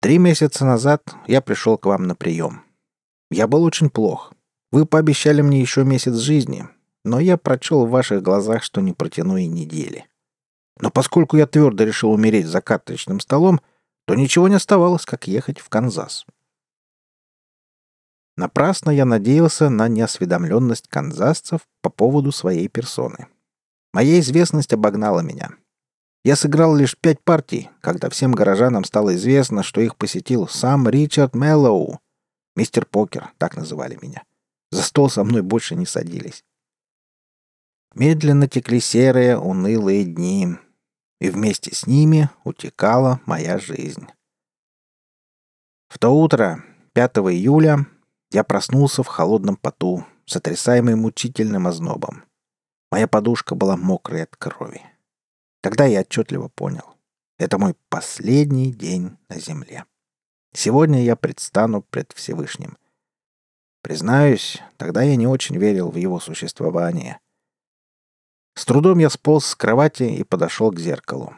Три 0.00 0.16
месяца 0.16 0.64
назад 0.64 1.14
я 1.26 1.42
пришел 1.42 1.76
к 1.76 1.84
вам 1.84 2.06
на 2.06 2.14
прием. 2.14 2.63
Я 3.30 3.46
был 3.46 3.64
очень 3.64 3.90
плох. 3.90 4.32
Вы 4.70 4.86
пообещали 4.86 5.40
мне 5.40 5.60
еще 5.60 5.84
месяц 5.84 6.14
жизни, 6.14 6.68
но 7.04 7.20
я 7.20 7.36
прочел 7.36 7.86
в 7.86 7.90
ваших 7.90 8.22
глазах, 8.22 8.62
что 8.62 8.80
не 8.80 8.92
протяну 8.92 9.36
и 9.36 9.46
недели. 9.46 10.06
Но 10.80 10.90
поскольку 10.90 11.36
я 11.36 11.46
твердо 11.46 11.84
решил 11.84 12.10
умереть 12.10 12.46
за 12.46 12.60
карточным 12.60 13.20
столом, 13.20 13.60
то 14.06 14.14
ничего 14.14 14.48
не 14.48 14.56
оставалось, 14.56 15.06
как 15.06 15.26
ехать 15.26 15.60
в 15.60 15.68
Канзас. 15.68 16.26
Напрасно 18.36 18.90
я 18.90 19.04
надеялся 19.04 19.70
на 19.70 19.86
неосведомленность 19.88 20.88
канзасцев 20.88 21.60
по 21.82 21.90
поводу 21.90 22.32
своей 22.32 22.68
персоны. 22.68 23.28
Моя 23.92 24.18
известность 24.18 24.72
обогнала 24.72 25.20
меня. 25.20 25.50
Я 26.24 26.34
сыграл 26.34 26.74
лишь 26.74 26.96
пять 26.98 27.22
партий, 27.22 27.70
когда 27.80 28.10
всем 28.10 28.32
горожанам 28.32 28.82
стало 28.84 29.14
известно, 29.14 29.62
что 29.62 29.80
их 29.80 29.94
посетил 29.96 30.48
сам 30.48 30.88
Ричард 30.88 31.34
Мэллоу. 31.34 32.00
Мистер 32.56 32.86
Покер, 32.86 33.32
так 33.38 33.56
называли 33.56 33.98
меня. 34.00 34.24
За 34.70 34.82
стол 34.82 35.10
со 35.10 35.24
мной 35.24 35.42
больше 35.42 35.74
не 35.74 35.86
садились. 35.86 36.44
Медленно 37.94 38.48
текли 38.48 38.80
серые, 38.80 39.38
унылые 39.38 40.04
дни, 40.04 40.56
и 41.20 41.30
вместе 41.30 41.74
с 41.74 41.86
ними 41.86 42.28
утекала 42.44 43.20
моя 43.26 43.58
жизнь. 43.58 44.06
В 45.88 45.98
то 45.98 46.10
утро, 46.10 46.64
5 46.92 47.18
июля, 47.18 47.86
я 48.30 48.42
проснулся 48.42 49.02
в 49.02 49.06
холодном 49.06 49.56
поту, 49.56 50.04
сотрясаемый 50.26 50.96
мучительным 50.96 51.66
ознобом. 51.68 52.24
Моя 52.90 53.06
подушка 53.06 53.54
была 53.54 53.76
мокрой 53.76 54.24
от 54.24 54.36
крови. 54.36 54.82
Тогда 55.60 55.84
я 55.84 56.00
отчетливо 56.00 56.48
понял. 56.48 56.94
Это 57.38 57.58
мой 57.58 57.74
последний 57.88 58.72
день 58.72 59.16
на 59.28 59.38
земле. 59.38 59.84
Сегодня 60.56 61.02
я 61.02 61.16
предстану 61.16 61.82
пред 61.82 62.12
Всевышним. 62.12 62.78
Признаюсь, 63.82 64.62
тогда 64.76 65.02
я 65.02 65.16
не 65.16 65.26
очень 65.26 65.58
верил 65.58 65.90
в 65.90 65.96
его 65.96 66.20
существование. 66.20 67.18
С 68.54 68.64
трудом 68.64 68.98
я 68.98 69.10
сполз 69.10 69.46
с 69.46 69.54
кровати 69.56 70.04
и 70.04 70.22
подошел 70.22 70.70
к 70.70 70.78
зеркалу. 70.78 71.34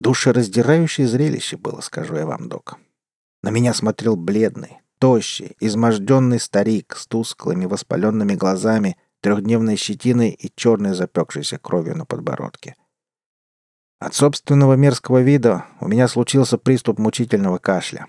Душераздирающее 0.00 1.08
зрелище 1.08 1.56
было, 1.56 1.80
скажу 1.80 2.14
я 2.16 2.26
вам, 2.26 2.48
док. 2.48 2.78
На 3.42 3.48
меня 3.48 3.72
смотрел 3.72 4.16
бледный, 4.16 4.80
Тощий, 4.98 5.56
изможденный 5.60 6.38
старик 6.38 6.94
с 6.94 7.06
тусклыми 7.06 7.64
воспаленными 7.64 8.34
глазами, 8.34 8.98
трехдневной 9.22 9.76
щетиной 9.76 10.28
и 10.28 10.52
черной 10.54 10.94
запекшейся 10.94 11.58
кровью 11.58 11.96
на 11.96 12.04
подбородке. 12.04 12.76
От 14.00 14.14
собственного 14.14 14.74
мерзкого 14.74 15.20
вида 15.20 15.66
у 15.78 15.86
меня 15.86 16.08
случился 16.08 16.56
приступ 16.56 16.98
мучительного 16.98 17.58
кашля. 17.58 18.06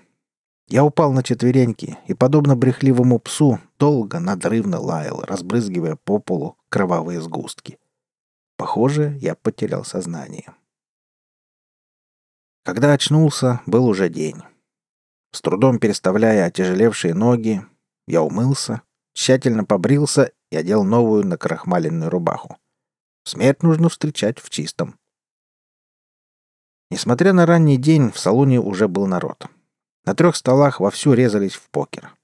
Я 0.68 0.84
упал 0.84 1.12
на 1.12 1.22
четвереньки 1.22 1.98
и, 2.06 2.14
подобно 2.14 2.56
брехливому 2.56 3.18
псу, 3.18 3.60
долго 3.78 4.18
надрывно 4.18 4.80
лаял, 4.80 5.20
разбрызгивая 5.20 5.96
по 5.96 6.18
полу 6.18 6.56
кровавые 6.70 7.20
сгустки. 7.20 7.78
Похоже, 8.56 9.18
я 9.20 9.34
потерял 9.34 9.84
сознание. 9.84 10.54
Когда 12.64 12.94
очнулся, 12.94 13.60
был 13.66 13.86
уже 13.86 14.08
день. 14.08 14.40
С 15.32 15.42
трудом 15.42 15.78
переставляя 15.78 16.46
отяжелевшие 16.46 17.12
ноги, 17.12 17.66
я 18.06 18.22
умылся, 18.22 18.80
тщательно 19.12 19.64
побрился 19.64 20.32
и 20.50 20.56
одел 20.56 20.84
новую 20.84 21.26
накрахмаленную 21.26 22.08
рубаху. 22.08 22.56
Смерть 23.24 23.62
нужно 23.62 23.90
встречать 23.90 24.38
в 24.38 24.48
чистом. 24.48 24.98
Несмотря 26.92 27.32
на 27.32 27.46
ранний 27.46 27.78
день, 27.78 28.12
в 28.12 28.18
салоне 28.18 28.60
уже 28.60 28.86
был 28.86 29.06
народ. 29.06 29.46
На 30.04 30.14
трех 30.14 30.36
столах 30.36 30.78
вовсю 30.78 31.14
резались 31.14 31.54
в 31.54 31.70
покер. 31.70 32.14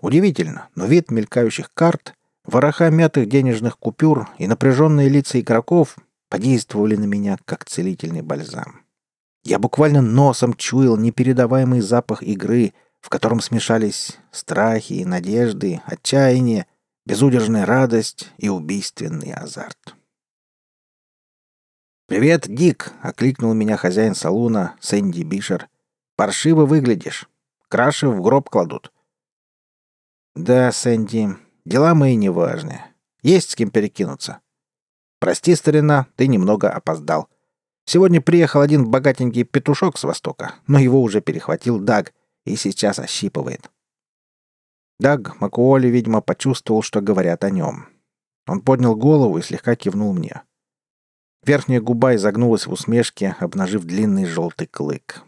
Удивительно, 0.00 0.68
но 0.76 0.86
вид 0.86 1.10
мелькающих 1.10 1.74
карт, 1.74 2.14
вороха 2.44 2.88
мятых 2.88 3.28
денежных 3.28 3.76
купюр 3.80 4.28
и 4.38 4.46
напряженные 4.46 5.08
лица 5.08 5.40
игроков 5.40 5.96
подействовали 6.28 6.94
на 6.94 7.06
меня, 7.06 7.36
как 7.44 7.64
целительный 7.64 8.22
бальзам. 8.22 8.82
Я 9.42 9.58
буквально 9.58 10.02
носом 10.02 10.54
чуял 10.54 10.96
непередаваемый 10.96 11.80
запах 11.80 12.22
игры, 12.22 12.74
в 13.00 13.08
котором 13.08 13.40
смешались 13.40 14.18
страхи, 14.30 15.02
надежды, 15.02 15.80
отчаяние, 15.84 16.66
безудержная 17.06 17.66
радость 17.66 18.30
и 18.38 18.48
убийственный 18.48 19.32
азарт. 19.32 19.96
«Привет, 22.12 22.46
Дик!»— 22.46 22.92
окликнул 23.00 23.54
меня 23.54 23.78
хозяин 23.78 24.14
салуна, 24.14 24.76
Сэнди 24.80 25.22
Бишер. 25.22 25.70
«Паршиво 26.14 26.66
выглядишь. 26.66 27.26
Краши 27.68 28.06
в 28.06 28.20
гроб 28.20 28.50
кладут». 28.50 28.92
«Да, 30.34 30.70
Сэнди, 30.72 31.38
Дела 31.64 31.94
мои 31.94 32.14
неважны. 32.16 32.82
Есть 33.22 33.52
с 33.52 33.54
кем 33.54 33.70
перекинуться. 33.70 34.42
Прости, 35.20 35.54
старина, 35.54 36.06
ты 36.16 36.26
немного 36.26 36.68
опоздал. 36.68 37.30
Сегодня 37.86 38.20
приехал 38.20 38.60
один 38.60 38.90
богатенький 38.90 39.44
петушок 39.44 39.96
с 39.96 40.04
востока, 40.04 40.56
но 40.66 40.78
его 40.78 41.00
уже 41.00 41.22
перехватил 41.22 41.78
Даг 41.78 42.12
и 42.44 42.56
сейчас 42.56 42.98
ощипывает. 42.98 43.70
Даг 45.00 45.40
Макуоли, 45.40 45.88
видимо, 45.88 46.20
почувствовал, 46.20 46.82
что 46.82 47.00
говорят 47.00 47.42
о 47.42 47.48
нем. 47.48 47.88
Он 48.46 48.60
поднял 48.60 48.94
голову 48.96 49.38
и 49.38 49.42
слегка 49.42 49.76
кивнул 49.76 50.12
мне. 50.12 50.42
Верхняя 51.44 51.80
губа 51.80 52.14
изогнулась 52.14 52.66
в 52.66 52.72
усмешке, 52.72 53.36
обнажив 53.40 53.84
длинный 53.84 54.26
желтый 54.26 54.68
клык. 54.68 55.22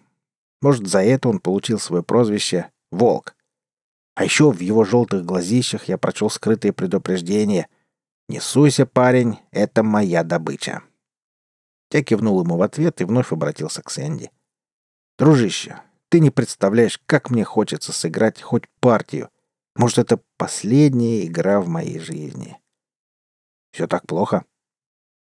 Может, 0.63 0.87
за 0.87 1.03
это 1.03 1.29
он 1.29 1.41
получил 1.41 1.79
свое 1.79 2.03
прозвище 2.03 2.71
«Волк». 2.93 3.35
А 4.15 4.25
еще 4.25 4.53
в 4.53 4.61
его 4.61 4.85
желтых 4.85 5.25
глазищах 5.25 5.89
я 5.89 5.99
прочел 5.99 6.31
скрытое 6.31 6.73
предупреждение 6.73 7.69
«Не 8.29 8.41
суйся, 8.41 8.87
парень, 8.87 9.41
это 9.51 9.83
моя 9.83 10.23
добыча». 10.23 10.83
Я 11.91 12.03
кивнул 12.03 12.43
ему 12.43 12.57
в 12.57 12.63
ответ 12.63 13.01
и 13.01 13.05
вновь 13.05 13.33
обратился 13.33 13.83
к 13.83 13.91
Сэнди. 13.91 14.31
«Дружище, 15.19 15.81
ты 16.09 16.21
не 16.21 16.31
представляешь, 16.31 17.01
как 17.07 17.31
мне 17.31 17.45
хочется 17.45 17.93
сыграть 17.93 18.41
хоть 18.41 18.69
партию. 18.81 19.31
Может, 19.75 19.99
это 19.99 20.21
последняя 20.37 21.27
игра 21.27 21.61
в 21.61 21.67
моей 21.67 21.99
жизни». 21.99 22.57
«Все 23.73 23.89
так 23.89 24.07
плохо?» 24.07 24.45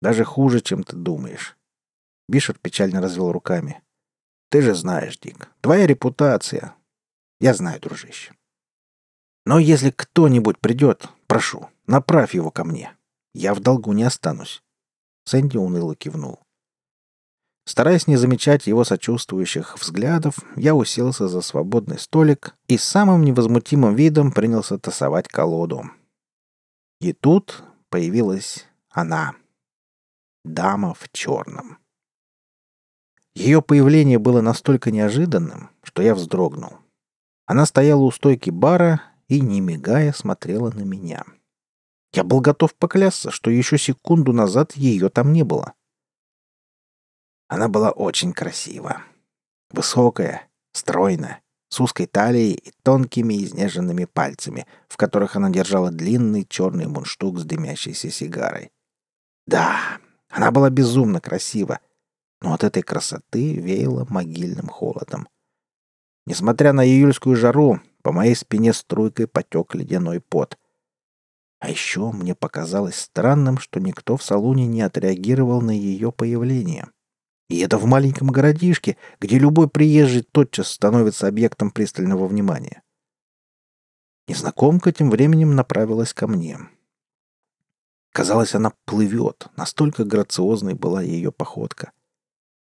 «Даже 0.01 0.24
хуже, 0.24 0.62
чем 0.62 0.84
ты 0.84 0.96
думаешь». 0.96 1.58
Бишер 2.27 2.58
печально 2.58 3.01
развел 3.01 3.31
руками. 3.31 3.81
«Ты 4.50 4.62
же 4.62 4.75
знаешь, 4.75 5.20
Дик, 5.20 5.50
твоя 5.62 5.88
репутация...» 5.88 6.75
«Я 7.39 7.53
знаю, 7.53 7.79
дружище. 7.79 8.34
Но 9.46 9.58
если 9.58 9.89
кто-нибудь 9.89 10.60
придет, 10.60 11.08
прошу, 11.27 11.70
направь 11.88 12.36
его 12.36 12.51
ко 12.51 12.63
мне. 12.63 12.96
Я 13.34 13.53
в 13.53 13.60
долгу 13.60 13.93
не 13.93 14.03
останусь». 14.03 14.63
Сэнди 15.25 15.58
уныло 15.58 15.96
кивнул. 15.96 16.39
Стараясь 17.65 18.08
не 18.08 18.17
замечать 18.17 18.67
его 18.67 18.84
сочувствующих 18.84 19.77
взглядов, 19.79 20.36
я 20.55 20.75
уселся 20.75 21.27
за 21.27 21.41
свободный 21.41 22.00
столик 22.00 22.55
и 22.67 22.77
с 22.77 22.84
самым 22.84 23.24
невозмутимым 23.24 23.96
видом 23.96 24.31
принялся 24.31 24.77
тасовать 24.77 25.27
колоду. 25.27 25.84
И 27.00 27.13
тут 27.13 27.63
появилась 27.89 28.67
она. 28.89 29.36
Дама 30.43 30.93
в 30.93 31.10
черном. 31.12 31.77
Ее 33.36 33.62
появление 33.62 34.19
было 34.19 34.41
настолько 34.41 34.91
неожиданным, 34.91 35.69
что 35.83 36.01
я 36.01 36.15
вздрогнул. 36.15 36.77
Она 37.45 37.65
стояла 37.65 38.01
у 38.01 38.12
стойки 38.12 38.50
бара 38.50 39.01
и, 39.27 39.39
не 39.39 39.62
мигая, 39.62 40.12
смотрела 40.13 40.71
на 40.71 40.81
меня. 40.81 41.24
Я 42.13 42.24
был 42.24 42.41
готов 42.41 42.75
поклясться, 42.75 43.31
что 43.31 43.50
еще 43.50 43.77
секунду 43.77 44.33
назад 44.33 44.74
ее 44.74 45.10
там 45.10 45.31
не 45.31 45.43
было. 45.43 45.74
Она 47.48 47.67
была 47.69 47.91
очень 47.91 48.33
красива. 48.33 49.03
Высокая, 49.69 50.50
стройная, 50.74 51.41
с 51.69 51.79
узкой 51.79 52.05
талией 52.05 52.53
и 52.53 52.74
тонкими 52.83 53.43
изнеженными 53.43 54.05
пальцами, 54.05 54.67
в 54.89 54.98
которых 54.98 55.38
она 55.38 55.50
держала 55.50 55.91
длинный 55.91 56.45
черный 56.45 56.88
мундштук 56.88 57.39
с 57.39 57.45
дымящейся 57.45 58.10
сигарой. 58.10 58.71
Да, 59.48 60.00
она 60.31 60.51
была 60.51 60.69
безумно 60.69 61.19
красива, 61.19 61.79
но 62.41 62.53
от 62.53 62.63
этой 62.63 62.81
красоты 62.81 63.53
веяло 63.53 64.05
могильным 64.09 64.67
холодом. 64.67 65.27
Несмотря 66.25 66.73
на 66.73 66.85
июльскую 66.85 67.35
жару, 67.35 67.81
по 68.01 68.11
моей 68.11 68.35
спине 68.35 68.73
струйкой 68.73 69.27
потек 69.27 69.75
ледяной 69.75 70.21
пот. 70.21 70.57
А 71.59 71.69
еще 71.69 72.11
мне 72.11 72.33
показалось 72.33 72.95
странным, 72.95 73.59
что 73.59 73.79
никто 73.79 74.17
в 74.17 74.23
салоне 74.23 74.65
не 74.65 74.81
отреагировал 74.81 75.61
на 75.61 75.71
ее 75.71 76.12
появление. 76.12 76.88
И 77.49 77.60
это 77.60 77.77
в 77.77 77.86
маленьком 77.86 78.29
городишке, 78.29 78.97
где 79.19 79.38
любой 79.38 79.69
приезжий 79.69 80.23
тотчас 80.23 80.69
становится 80.69 81.27
объектом 81.27 81.69
пристального 81.69 82.27
внимания. 82.27 82.82
Незнакомка 84.27 84.91
тем 84.91 85.10
временем 85.10 85.56
направилась 85.56 86.13
ко 86.13 86.27
мне. 86.27 86.58
Казалось, 88.12 88.56
она 88.56 88.74
плывет, 88.86 89.47
настолько 89.56 90.04
грациозной 90.04 90.74
была 90.74 91.02
ее 91.02 91.32
походка. 91.32 91.91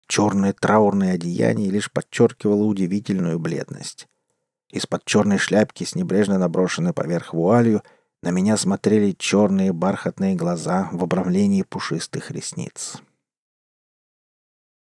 Черное 0.08 0.54
траурное 0.54 1.14
одеяние 1.14 1.70
лишь 1.70 1.92
подчеркивало 1.92 2.64
удивительную 2.64 3.40
бледность. 3.40 4.08
Из-под 4.70 5.06
черной 5.06 5.38
шляпки 5.38 5.84
с 5.84 5.96
небрежно 5.96 6.38
наброшенной 6.38 6.94
поверх 6.94 7.34
вуалью 7.34 7.84
на 8.22 8.32
меня 8.32 8.58
смотрели 8.58 9.14
черные 9.14 9.72
бархатные 9.72 10.36
глаза 10.36 10.90
в 10.92 11.04
обрамлении 11.04 11.64
пушистых 11.64 12.32
ресниц. 12.32 12.98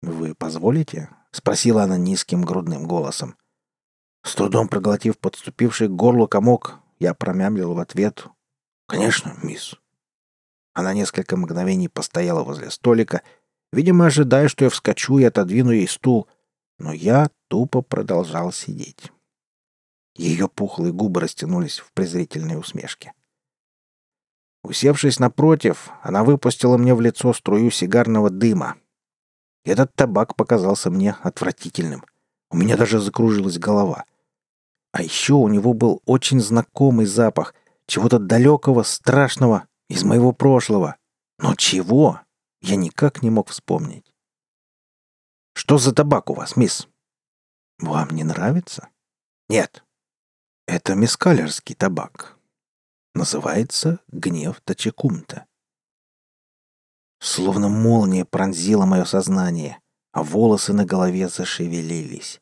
«Вы 0.03 0.35
позволите?»— 0.35 1.11
спросила 1.33 1.83
она 1.83 1.99
низким 1.99 2.43
грудным 2.43 2.87
голосом. 2.87 3.37
С 4.23 4.35
трудом 4.35 4.69
проглотив 4.69 5.19
подступивший 5.19 5.89
к 5.89 5.93
горлу 5.93 6.27
комок, 6.27 6.79
я 6.99 7.15
промямлил 7.15 7.75
в 7.75 7.79
ответ. 7.79 8.27
«Конечно, 8.87 9.35
мисс». 9.43 9.77
Она 10.77 10.93
несколько 10.93 11.39
мгновений 11.39 11.89
постояла 11.89 12.45
возле 12.45 12.71
столика, 12.71 13.23
видимо, 13.73 14.07
ожидая, 14.07 14.47
что 14.49 14.67
я 14.67 14.71
вскочу 14.71 15.17
и 15.17 15.25
отодвину 15.25 15.71
ей 15.71 15.89
стул, 15.89 16.29
но 16.79 16.93
я 16.93 17.31
тупо 17.49 17.81
продолжал 17.81 18.53
сидеть. 18.53 19.11
Ее 20.17 20.49
пухлые 20.51 20.93
губы 20.93 21.23
растянулись 21.23 21.79
в 21.79 21.91
презрительной 21.93 22.59
усмешке. 22.59 23.15
Усевшись 24.63 25.19
напротив, 25.19 25.89
она 26.03 26.23
выпустила 26.25 26.77
мне 26.77 26.95
в 26.95 27.01
лицо 27.01 27.33
струю 27.33 27.71
сигарного 27.71 28.29
дыма. 28.29 28.77
Этот 29.65 29.95
табак 29.95 30.37
показался 30.37 30.91
мне 30.91 31.17
отвратительным. 31.23 32.05
У 32.51 32.57
меня 32.59 32.77
даже 32.77 33.01
закружилась 33.01 33.59
голова. 33.59 34.05
А 34.93 35.03
еще 35.03 35.33
у 35.33 35.49
него 35.49 35.73
был 35.73 36.03
очень 36.05 36.41
знакомый 36.41 37.07
запах 37.07 37.55
чего-то 37.87 38.19
далекого, 38.19 38.83
страшного, 38.83 39.67
из 39.89 40.05
моего 40.05 40.33
прошлого. 40.33 40.97
Но 41.39 41.55
чего? 41.55 42.21
Я 42.61 42.77
никак 42.77 43.23
не 43.23 43.31
мог 43.31 43.49
вспомнить. 43.49 44.13
«Что 45.55 45.79
за 45.79 45.95
табак 45.95 46.31
у 46.31 46.35
вас, 46.35 46.57
мисс?» 46.57 46.89
«Вам 47.79 48.11
не 48.11 48.25
нравится?» 48.25 48.89
«Нет, 49.49 49.85
это 50.67 50.95
мескалерский 50.95 51.75
табак. 51.75 52.37
Называется 53.15 54.01
«Гнев 54.09 54.61
Тачекумта». 54.63 55.47
Словно 57.21 57.69
молния 57.69 58.25
пронзила 58.25 58.85
мое 58.85 59.05
сознание, 59.05 59.81
а 60.13 60.23
волосы 60.23 60.73
на 60.73 60.85
голове 60.85 61.29
зашевелились. 61.29 62.41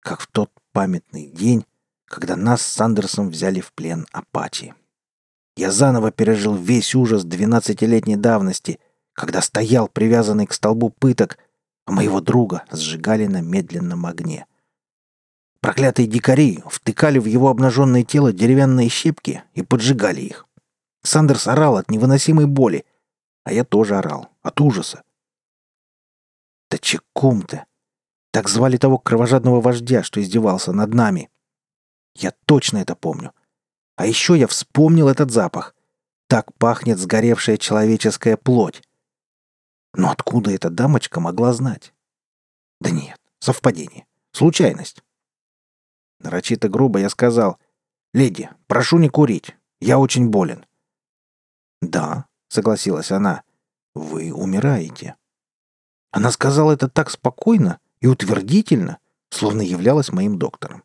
Как 0.00 0.20
в 0.20 0.26
тот 0.26 0.50
памятный 0.72 1.26
день, 1.26 1.66
когда 2.06 2.36
нас 2.36 2.62
с 2.62 2.72
Сандерсом 2.72 3.28
взяли 3.28 3.60
в 3.60 3.72
плен 3.72 4.06
Апачи. 4.12 4.74
Я 5.56 5.70
заново 5.70 6.10
пережил 6.10 6.54
весь 6.54 6.94
ужас 6.94 7.24
двенадцатилетней 7.24 8.16
давности, 8.16 8.78
когда 9.14 9.40
стоял 9.40 9.88
привязанный 9.88 10.46
к 10.46 10.52
столбу 10.52 10.90
пыток, 10.90 11.38
а 11.86 11.92
моего 11.92 12.20
друга 12.20 12.64
сжигали 12.70 13.26
на 13.26 13.40
медленном 13.40 14.06
огне— 14.06 14.46
Проклятые 15.66 16.06
дикари 16.06 16.62
втыкали 16.68 17.18
в 17.18 17.24
его 17.24 17.48
обнаженное 17.48 18.04
тело 18.04 18.32
деревянные 18.32 18.88
щепки 18.88 19.42
и 19.54 19.62
поджигали 19.62 20.20
их. 20.20 20.46
Сандерс 21.02 21.48
орал 21.48 21.76
от 21.76 21.90
невыносимой 21.90 22.46
боли, 22.46 22.84
а 23.42 23.52
я 23.52 23.64
тоже 23.64 23.96
орал, 23.96 24.28
от 24.42 24.60
ужаса. 24.60 25.02
Тачекум-то! 26.68 27.64
Так 28.30 28.48
звали 28.48 28.76
того 28.76 28.98
кровожадного 28.98 29.60
вождя, 29.60 30.04
что 30.04 30.20
издевался 30.20 30.72
над 30.72 30.94
нами. 30.94 31.30
Я 32.14 32.32
точно 32.44 32.78
это 32.78 32.94
помню. 32.94 33.32
А 33.96 34.06
еще 34.06 34.38
я 34.38 34.46
вспомнил 34.46 35.08
этот 35.08 35.30
запах. 35.30 35.74
Так 36.28 36.52
пахнет 36.54 36.98
сгоревшая 36.98 37.56
человеческая 37.56 38.36
плоть. 38.36 38.82
Но 39.94 40.10
откуда 40.10 40.50
эта 40.50 40.70
дамочка 40.70 41.20
могла 41.20 41.52
знать? 41.52 41.94
Да 42.80 42.90
нет, 42.90 43.18
совпадение. 43.38 44.06
Случайность. 44.32 45.02
Нарочито 46.20 46.68
грубо 46.68 46.98
я 46.98 47.08
сказал, 47.08 47.58
«Леди, 48.12 48.50
прошу 48.66 48.98
не 48.98 49.08
курить. 49.08 49.56
Я 49.80 49.98
очень 49.98 50.30
болен». 50.30 50.64
«Да»,— 51.82 52.26
согласилась 52.48 53.10
она,— 53.10 53.42
«вы 53.94 54.32
умираете». 54.32 55.16
Она 56.10 56.30
сказала 56.30 56.72
это 56.72 56.88
так 56.88 57.10
спокойно 57.10 57.78
и 58.00 58.06
утвердительно, 58.06 58.98
словно 59.28 59.60
являлась 59.60 60.12
моим 60.12 60.38
доктором. 60.38 60.82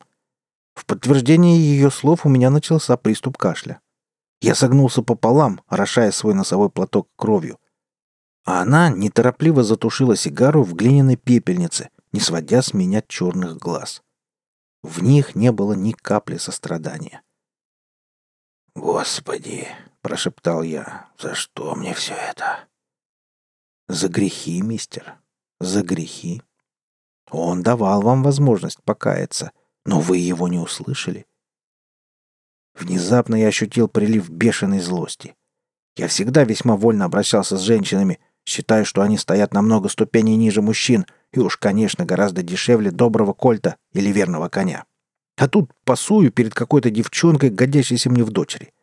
В 0.81 0.85
подтверждение 0.87 1.59
ее 1.59 1.91
слов 1.91 2.25
у 2.25 2.29
меня 2.29 2.49
начался 2.49 2.97
приступ 2.97 3.37
кашля. 3.37 3.79
Я 4.41 4.55
согнулся 4.55 5.03
пополам, 5.03 5.61
орошая 5.67 6.11
свой 6.11 6.33
носовой 6.33 6.71
платок 6.71 7.07
кровью. 7.15 7.59
А 8.45 8.63
она 8.63 8.89
неторопливо 8.89 9.63
затушила 9.63 10.15
сигару 10.15 10.63
в 10.63 10.73
глиняной 10.73 11.17
пепельнице, 11.17 11.91
не 12.11 12.19
сводя 12.19 12.63
с 12.63 12.73
меня 12.73 13.03
черных 13.07 13.57
глаз. 13.57 14.01
В 14.81 15.03
них 15.03 15.35
не 15.35 15.51
было 15.51 15.73
ни 15.73 15.91
капли 15.91 16.37
сострадания. 16.37 17.21
«Господи!»— 18.73 19.67
прошептал 20.01 20.63
я. 20.63 21.11
«За 21.19 21.35
что 21.35 21.75
мне 21.75 21.93
все 21.93 22.15
это?» 22.15 22.67
«За 23.87 24.09
грехи, 24.09 24.63
мистер. 24.63 25.19
За 25.59 25.83
грехи. 25.83 26.41
Он 27.29 27.61
давал 27.61 28.01
вам 28.01 28.23
возможность 28.23 28.81
покаяться, 28.81 29.51
но 29.85 29.99
вы 29.99 30.17
его 30.17 30.47
не 30.47 30.59
услышали. 30.59 31.25
Внезапно 32.73 33.35
я 33.35 33.47
ощутил 33.47 33.87
прилив 33.87 34.29
бешеной 34.29 34.79
злости. 34.79 35.35
Я 35.97 36.07
всегда 36.07 36.43
весьма 36.43 36.77
вольно 36.77 37.05
обращался 37.05 37.57
с 37.57 37.61
женщинами, 37.61 38.19
считая, 38.45 38.85
что 38.85 39.01
они 39.01 39.17
стоят 39.17 39.53
намного 39.53 39.89
ступеней 39.89 40.35
ниже 40.35 40.61
мужчин 40.61 41.05
и 41.31 41.39
уж, 41.39 41.57
конечно, 41.57 42.05
гораздо 42.05 42.43
дешевле 42.43 42.91
доброго 42.91 43.33
кольта 43.33 43.75
или 43.93 44.09
верного 44.11 44.49
коня. 44.49 44.85
А 45.37 45.47
тут 45.47 45.71
пасую 45.85 46.31
перед 46.31 46.53
какой-то 46.53 46.89
девчонкой, 46.89 47.49
годящейся 47.49 48.09
мне 48.09 48.23
в 48.23 48.29
дочери. 48.29 48.73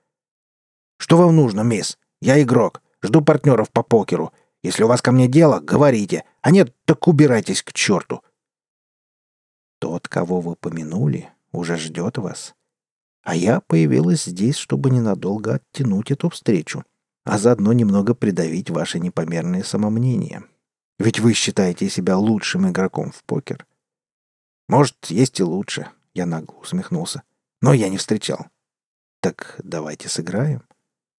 «Что 0.99 1.17
вам 1.17 1.37
нужно, 1.37 1.63
мисс? 1.63 1.99
Я 2.21 2.43
игрок. 2.43 2.83
Жду 3.03 3.23
партнеров 3.23 3.71
по 3.71 3.83
покеру. 3.83 4.33
Если 4.63 4.83
у 4.83 4.89
вас 4.89 5.01
ко 5.01 5.13
мне 5.13 5.29
дело, 5.29 5.61
говорите. 5.61 6.25
А 6.43 6.51
нет, 6.51 6.75
так 6.85 7.07
убирайтесь 7.07 7.63
к 7.63 7.73
черту». 7.73 8.23
Тот, 9.79 10.09
кого 10.09 10.41
вы 10.41 10.57
помянули, 10.57 11.31
уже 11.53 11.77
ждет 11.77 12.19
вас. 12.19 12.55
А 13.23 13.35
я 13.35 13.61
появилась 13.61 14.25
здесь, 14.25 14.57
чтобы 14.57 14.91
ненадолго 14.91 15.55
оттянуть 15.55 16.11
эту 16.11 16.31
встречу, 16.31 16.85
а 17.25 17.39
заодно 17.39 17.73
немного 17.73 18.15
придавить 18.15 18.71
ваше 18.71 18.99
непомерное 19.01 19.63
самомнение. 19.63 20.45
Ведь 20.99 21.21
вы 21.21 21.35
считаете 21.35 21.89
себя 21.89 22.17
лучшим 22.17 22.69
игроком 22.69 23.13
в 23.13 23.23
покер. 23.25 23.67
Может, 24.69 25.07
есть 25.07 25.39
и 25.41 25.45
лучше, 25.45 25.91
я 26.15 26.27
нагло 26.27 26.57
усмехнулся. 26.57 27.23
Но 27.61 27.73
я 27.73 27.89
не 27.89 27.97
встречал. 27.97 28.47
Так 29.21 29.61
давайте 29.63 30.09
сыграем. 30.09 30.63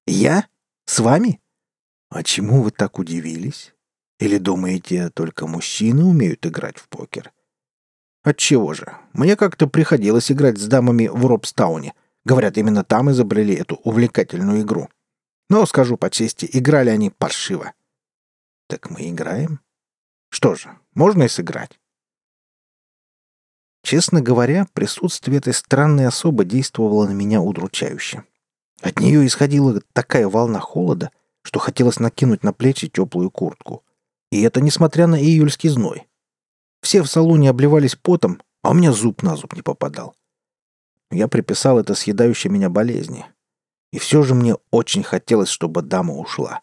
Я? 0.05 0.47
С 0.85 0.99
вами? 0.99 1.41
А 2.09 2.23
чему 2.23 2.63
вы 2.63 2.71
так 2.71 2.97
удивились? 2.97 3.73
Или 4.19 4.37
думаете, 4.37 5.09
только 5.09 5.47
мужчины 5.47 6.03
умеют 6.03 6.45
играть 6.45 6.77
в 6.77 6.89
покер? 6.89 7.31
Отчего 8.29 8.75
же? 8.75 8.95
Мне 9.13 9.35
как-то 9.35 9.65
приходилось 9.65 10.31
играть 10.31 10.59
с 10.59 10.67
дамами 10.67 11.07
в 11.07 11.25
Робстауне. 11.25 11.95
Говорят, 12.25 12.59
именно 12.59 12.83
там 12.83 13.09
изобрели 13.09 13.55
эту 13.55 13.77
увлекательную 13.77 14.61
игру. 14.61 14.87
Но, 15.49 15.65
скажу 15.65 15.97
по 15.97 16.11
чести, 16.11 16.47
играли 16.53 16.91
они 16.91 17.09
паршиво. 17.09 17.73
Так 18.67 18.91
мы 18.91 19.09
играем? 19.09 19.61
Что 20.29 20.53
же, 20.53 20.77
можно 20.93 21.23
и 21.23 21.27
сыграть. 21.27 21.79
Честно 23.81 24.21
говоря, 24.21 24.67
присутствие 24.73 25.39
этой 25.39 25.55
странной 25.55 26.05
особы 26.05 26.45
действовало 26.45 27.07
на 27.07 27.13
меня 27.13 27.41
удручающе. 27.41 28.25
От 28.79 28.99
нее 28.99 29.25
исходила 29.25 29.81
такая 29.93 30.27
волна 30.27 30.59
холода, 30.59 31.09
что 31.41 31.57
хотелось 31.59 31.99
накинуть 31.99 32.43
на 32.43 32.53
плечи 32.53 32.89
теплую 32.89 33.31
куртку. 33.31 33.83
И 34.31 34.43
это 34.43 34.61
несмотря 34.61 35.07
на 35.07 35.19
июльский 35.19 35.69
зной. 35.69 36.05
Все 36.81 37.01
в 37.01 37.07
салоне 37.07 37.49
обливались 37.49 37.95
потом, 37.95 38.41
а 38.63 38.71
у 38.71 38.73
меня 38.73 38.91
зуб 38.91 39.23
на 39.23 39.35
зуб 39.35 39.53
не 39.53 39.61
попадал. 39.61 40.15
Я 41.11 41.27
приписал 41.27 41.79
это 41.79 41.95
съедающей 41.95 42.49
меня 42.49 42.69
болезни. 42.69 43.25
И 43.91 43.97
все 43.97 44.21
же 44.23 44.35
мне 44.35 44.55
очень 44.71 45.03
хотелось, 45.03 45.49
чтобы 45.49 45.81
дама 45.81 46.13
ушла. 46.13 46.61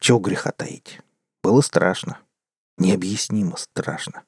Чего 0.00 0.18
греха 0.18 0.50
таить? 0.52 1.00
Было 1.42 1.60
страшно. 1.60 2.18
Необъяснимо 2.78 3.56
страшно. 3.56 4.22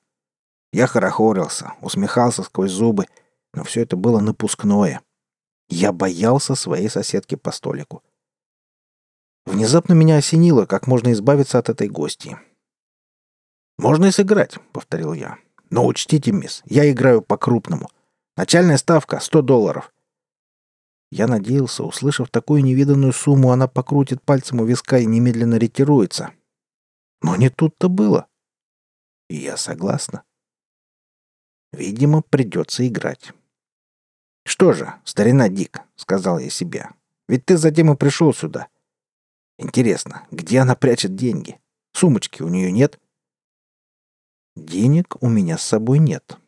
Я 0.73 0.87
хорохорился, 0.87 1.73
усмехался 1.81 2.43
сквозь 2.43 2.71
зубы, 2.71 3.07
но 3.55 3.65
все 3.65 3.83
это 3.83 3.97
было 3.97 4.21
напускное. 4.21 5.01
Я 5.69 5.93
боялся 5.93 6.55
своей 6.55 6.89
соседки 6.89 7.35
по 7.37 7.51
столику. 7.53 8.03
Внезапно 9.47 9.95
меня 9.95 10.17
осенило, 10.17 10.67
как 10.67 10.87
можно 10.87 11.13
избавиться 11.13 11.59
от 11.59 11.71
этой 11.71 11.89
гости. 11.89 12.39
«Можно 13.81 14.07
и 14.07 14.11
сыграть»,— 14.11 14.59
повторил 14.73 15.15
я. 15.15 15.39
«Но 15.71 15.87
учтите, 15.87 16.33
мисс, 16.33 16.63
я 16.67 16.91
играю 16.91 17.23
по-крупному. 17.23 17.89
Начальная 18.37 18.77
ставка— 18.77 19.21
сто 19.21 19.41
долларов». 19.41 19.91
Я 21.11 21.27
надеялся, 21.27 21.83
услышав 21.83 22.29
такую 22.29 22.63
невиданную 22.63 23.15
сумму, 23.15 23.53
она 23.53 23.69
покрутит 23.69 24.23
пальцем 24.23 24.61
у 24.61 24.67
виска 24.67 24.99
и 24.99 25.07
немедленно 25.07 25.55
ретируется. 25.55 26.33
Но 27.23 27.37
не 27.37 27.49
тут-то 27.49 27.89
было. 27.89 28.27
И 29.31 29.37
я 29.37 29.57
согласна. 29.57 30.25
Видимо, 31.73 32.21
придется 32.21 32.87
играть. 32.87 33.33
«Что 34.45 34.75
же, 34.75 34.93
старина 35.05 35.49
Дик»,— 35.49 35.81
сказал 35.97 36.39
я 36.39 36.51
себе,— 36.51 36.91
«ведь 37.29 37.47
ты 37.47 37.57
затем 37.57 37.91
и 37.91 37.97
пришел 37.97 38.35
сюда. 38.35 38.69
Интересно, 39.57 40.27
где 40.31 40.59
она 40.59 40.75
прячет 40.75 41.17
деньги? 41.17 41.59
Сумочки 41.95 42.43
у 42.43 42.49
нее 42.49 42.71
нет?» 42.71 43.01
Денег 44.67 45.17
у 45.23 45.29
меня 45.31 45.57
с 45.57 45.63
собой 45.63 45.99
нет. 45.99 46.39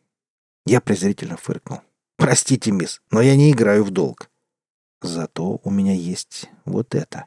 Я 0.67 0.81
презрительно 0.81 1.35
фыркнул. 1.35 1.81
Простите, 2.15 2.71
мисс, 2.71 3.01
но 3.09 3.21
я 3.21 3.35
не 3.35 3.51
играю 3.51 3.83
в 3.83 3.89
долг. 3.89 4.29
Зато 5.01 5.59
у 5.63 5.71
меня 5.71 5.93
есть 5.93 6.47
вот 6.63 6.93
это. 6.93 7.25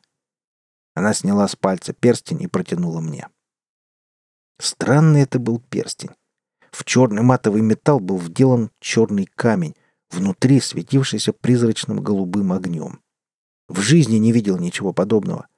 Она 0.94 1.12
сняла 1.12 1.48
с 1.48 1.56
пальца 1.56 1.92
перстень 1.92 2.40
и 2.42 2.46
протянула 2.46 3.00
мне. 3.00 3.28
Странный 4.60 5.22
это 5.22 5.40
был 5.40 5.58
перстень. 5.58 6.12
В 6.70 6.84
черный 6.84 7.22
матовый 7.22 7.62
металл 7.62 7.98
был 7.98 8.18
вделан 8.18 8.70
черный 8.78 9.26
камень, 9.26 9.74
внутри 10.10 10.60
светившийся 10.60 11.32
призрачным 11.32 12.00
голубым 12.00 12.52
огнем. 12.52 13.02
В 13.68 13.80
жизни 13.80 14.16
не 14.18 14.30
видел 14.30 14.56
ничего 14.56 14.92
подобного. 14.92 15.48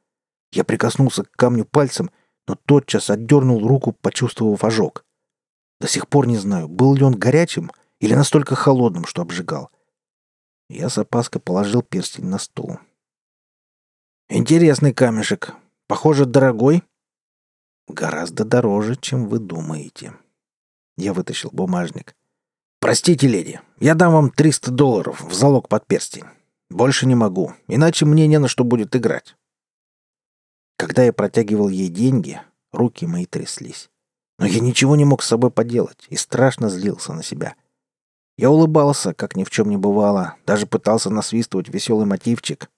Я 0.52 0.64
прикоснулся 0.64 1.24
к 1.24 1.30
камню 1.32 1.66
пальцем, 1.66 2.10
но 2.46 2.54
тотчас 2.54 3.10
отдернул 3.10 3.68
руку, 3.68 3.92
почувствовав 3.92 4.64
ожог. 4.64 5.04
До 5.80 5.86
сих 5.86 6.08
пор 6.08 6.26
не 6.26 6.36
знаю, 6.36 6.68
был 6.68 6.94
ли 6.94 7.04
он 7.04 7.14
горячим 7.14 7.70
или 8.00 8.14
настолько 8.14 8.54
холодным, 8.54 9.06
что 9.06 9.22
обжигал. 9.22 9.70
Я 10.68 10.88
с 10.88 10.98
опаской 10.98 11.40
положил 11.40 11.82
перстень 11.82 12.26
на 12.26 12.38
стол. 12.38 12.78
«Интересный 14.28 14.92
камешек. 14.92 15.54
Похоже, 15.86 16.26
дорогой?» 16.26 16.82
«Гораздо 17.86 18.44
дороже, 18.44 18.96
чем 18.96 19.28
вы 19.28 19.38
думаете». 19.38 20.14
Я 20.98 21.14
вытащил 21.14 21.50
бумажник. 21.52 22.14
«Простите, 22.80 23.26
леди, 23.26 23.60
я 23.80 23.94
дам 23.94 24.12
вам 24.12 24.30
300 24.30 24.70
долларов 24.70 25.22
в 25.22 25.32
залог 25.32 25.68
под 25.68 25.86
перстень. 25.86 26.26
Больше 26.68 27.06
не 27.06 27.14
могу, 27.14 27.54
иначе 27.66 28.04
мне 28.04 28.26
не 28.26 28.38
на 28.38 28.48
что 28.48 28.64
будет 28.64 28.94
играть». 28.94 29.36
Когда 30.76 31.02
я 31.02 31.12
протягивал 31.12 31.68
ей 31.68 31.88
деньги, 31.88 32.40
руки 32.72 33.06
мои 33.06 33.24
тряслись. 33.24 33.90
Но 34.38 34.46
я 34.46 34.60
ничего 34.60 34.96
не 34.96 35.04
мог 35.04 35.22
с 35.22 35.26
собой 35.26 35.50
поделать 35.50 36.06
и 36.08 36.16
страшно 36.16 36.68
злился 36.68 37.12
на 37.12 37.22
себя. 37.22 37.56
Я 38.36 38.50
улыбался, 38.50 39.12
как 39.12 39.34
ни 39.34 39.42
в 39.42 39.50
чем 39.50 39.68
не 39.68 39.76
бывало, 39.76 40.36
даже 40.46 40.66
пытался 40.66 41.10
насвистывать 41.10 41.68
веселый 41.68 42.06
мотивчик, 42.06 42.70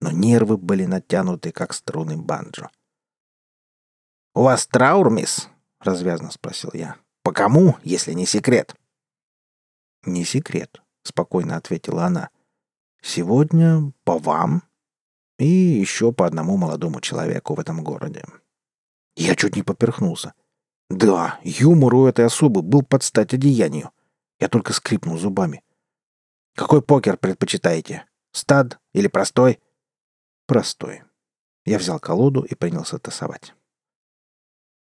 но 0.00 0.10
нервы 0.10 0.56
были 0.56 0.86
натянуты, 0.86 1.52
как 1.52 1.72
струны 1.72 2.16
банджо. 2.16 2.68
«У 4.34 4.42
вас 4.42 4.66
траур, 4.66 5.10
мисс?»— 5.10 5.48
развязно 5.80 6.32
спросил 6.32 6.70
я. 6.74 6.96
«По 7.22 7.32
кому, 7.32 7.76
если 7.84 8.12
не 8.12 8.26
секрет?» 8.26 8.74
«Не 10.04 10.24
секрет»,— 10.24 10.82
спокойно 11.04 11.56
ответила 11.56 12.06
она. 12.06 12.30
«Сегодня 13.00 13.92
по 14.02 14.18
вам 14.18 14.64
и 15.38 15.46
еще 15.46 16.12
по 16.12 16.26
одному 16.26 16.56
молодому 16.56 17.00
человеку 17.00 17.54
в 17.54 17.60
этом 17.60 17.84
городе». 17.84 18.24
Я 19.16 19.36
чуть 19.36 19.54
не 19.54 19.62
поперхнулся. 19.62 20.34
Да, 20.90 21.40
юмор 21.42 21.94
у 21.94 22.06
этой 22.06 22.26
особы 22.26 22.62
был 22.62 22.82
под 22.82 23.02
стать 23.02 23.32
одеянию. 23.34 23.90
Я 24.38 24.48
только 24.48 24.72
скрипнул 24.72 25.16
зубами. 25.16 25.62
«Какой 26.54 26.82
покер 26.82 27.16
предпочитаете? 27.16 28.06
Стад 28.32 28.78
или 28.92 29.08
простой?» 29.08 29.60
«Простой». 30.46 31.02
Я 31.64 31.78
взял 31.78 31.98
колоду 31.98 32.42
и 32.42 32.54
принялся 32.54 32.98
тасовать. 32.98 33.54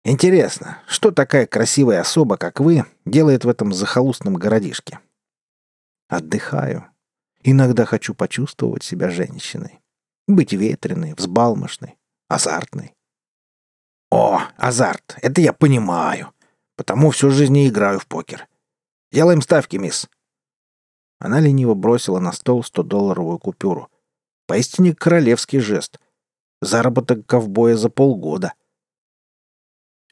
«Интересно, 0.04 0.82
что 0.86 1.12
такая 1.12 1.46
красивая 1.46 2.00
особа, 2.00 2.36
как 2.36 2.60
вы, 2.60 2.84
делает 3.04 3.44
в 3.44 3.48
этом 3.48 3.72
захолустном 3.72 4.34
городишке?» 4.34 5.00
«Отдыхаю. 6.08 6.90
Иногда 7.42 7.84
хочу 7.84 8.14
почувствовать 8.14 8.82
себя 8.82 9.08
женщиной. 9.10 9.80
Быть 10.26 10.52
ветреной, 10.52 11.14
взбалмошной, 11.14 11.96
азартной. 12.28 12.95
О, 14.10 14.40
азарт, 14.56 15.16
это 15.22 15.40
я 15.40 15.52
понимаю. 15.52 16.32
Потому 16.76 17.10
всю 17.10 17.30
жизнь 17.30 17.56
и 17.56 17.68
играю 17.68 17.98
в 17.98 18.06
покер. 18.06 18.46
Делаем 19.10 19.40
ставки, 19.40 19.76
мисс. 19.76 20.08
Она 21.18 21.40
лениво 21.40 21.74
бросила 21.74 22.18
на 22.18 22.32
стол 22.32 22.60
100-долларовую 22.60 23.38
купюру. 23.38 23.90
Поистине 24.46 24.94
королевский 24.94 25.58
жест. 25.58 25.98
Заработок 26.60 27.26
ковбоя 27.26 27.76
за 27.76 27.88
полгода. 27.88 28.54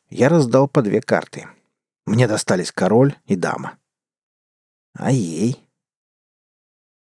Я 0.08 0.28
раздал 0.28 0.68
по 0.68 0.82
две 0.82 1.00
карты. 1.00 1.48
Мне 2.06 2.26
достались 2.26 2.72
король 2.72 3.16
и 3.26 3.36
дама. 3.36 3.78
А 4.94 5.10
ей? 5.10 5.60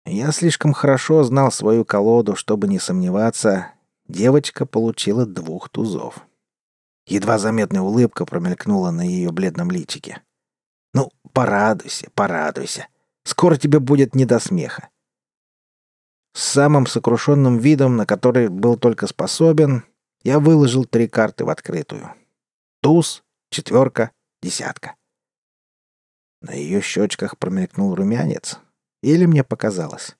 Я 0.05 0.31
слишком 0.31 0.73
хорошо 0.73 1.23
знал 1.23 1.51
свою 1.51 1.85
колоду, 1.85 2.35
чтобы 2.35 2.67
не 2.67 2.79
сомневаться. 2.79 3.73
Девочка 4.07 4.65
получила 4.65 5.25
двух 5.25 5.69
тузов. 5.69 6.25
Едва 7.09 7.39
заметная 7.39 7.81
улыбка 7.81 8.23
промелькнула 8.23 8.91
на 8.91 9.01
ее 9.01 9.31
бледном 9.31 9.71
личике. 9.71 10.21
«Ну, 10.93 11.11
порадуйся, 11.33 12.11
порадуйся. 12.13 12.87
Скоро 13.23 13.57
тебе 13.57 13.79
будет 13.79 14.13
не 14.13 14.25
до 14.25 14.37
смеха». 14.39 14.89
С 16.33 16.43
самым 16.43 16.85
сокрушенным 16.85 17.57
видом, 17.57 17.97
на 17.97 18.05
который 18.05 18.47
был 18.47 18.77
только 18.77 19.07
способен, 19.07 19.85
я 20.21 20.39
выложил 20.39 20.85
три 20.85 21.07
карты 21.07 21.45
в 21.45 21.49
открытую. 21.49 22.13
Туз, 22.81 23.23
четверка, 23.49 24.11
десятка. 24.43 24.95
На 26.41 26.53
ее 26.53 26.79
щечках 26.79 27.39
промелькнул 27.39 27.95
румянец. 27.95 28.59
Или 29.01 29.25
мне 29.25 29.43
показалось. 29.43 30.15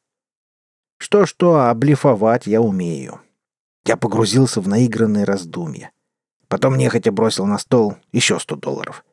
Что-что, 0.97 1.67
а 1.69 1.73
блефовать 1.75 2.47
я 2.47 2.61
умею. 2.61 3.21
Я 3.85 3.95
погрузился 3.95 4.59
в 4.59 4.67
наигранные 4.67 5.25
раздумья. 5.25 5.91
Потом 6.49 6.77
нехотя 6.77 7.11
бросил 7.11 7.45
на 7.45 7.59
стол 7.59 7.95
еще 8.11 8.39
сто 8.39 8.55
долларов. 8.55 9.05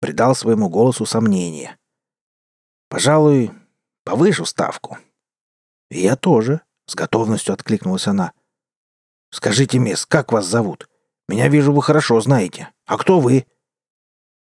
Придал 0.00 0.34
своему 0.34 0.70
голосу 0.70 1.04
сомнение. 1.04 1.76
Пожалуй, 2.88 3.50
повышу 4.04 4.46
ставку. 4.46 4.96
И 5.90 6.00
я 6.00 6.16
тоже, 6.16 6.62
с 6.86 6.94
готовностью 6.94 7.52
откликнулась 7.52 8.06
она. 8.06 8.32
Скажите, 9.30 9.78
мисс, 9.78 10.06
как 10.06 10.32
вас 10.32 10.46
зовут? 10.46 10.88
Меня, 11.28 11.48
вижу, 11.48 11.72
вы 11.72 11.82
хорошо 11.82 12.20
знаете. 12.20 12.70
А 12.86 12.96
кто 12.96 13.20
вы? 13.20 13.46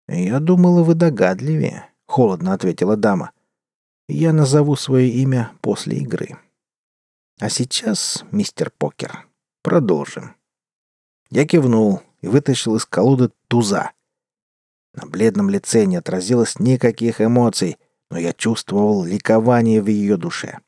Я 0.08 0.40
думала, 0.40 0.82
вы 0.82 0.94
догадливее, 0.94 1.88
холодно 2.06 2.52
ответила 2.52 2.96
дама. 2.96 3.32
Я 4.08 4.32
назову 4.32 4.74
свое 4.74 5.08
имя 5.08 5.52
после 5.60 5.98
игры. 5.98 6.38
А 7.40 7.48
сейчас, 7.48 8.24
мистер 8.32 8.70
Покер, 8.70 9.26
продолжим. 9.62 10.34
Я 11.30 11.46
кивнул 11.46 12.02
и 12.20 12.28
вытащил 12.28 12.76
из 12.76 12.84
колоды 12.84 13.30
туза. 13.48 13.92
На 14.94 15.06
бледном 15.06 15.50
лице 15.50 15.84
не 15.84 15.96
отразилось 15.96 16.58
никаких 16.58 17.20
эмоций, 17.20 17.78
но 18.10 18.18
я 18.18 18.32
чувствовал 18.32 19.04
ликование 19.04 19.82
в 19.82 19.86
ее 19.86 20.16
душе. 20.16 20.58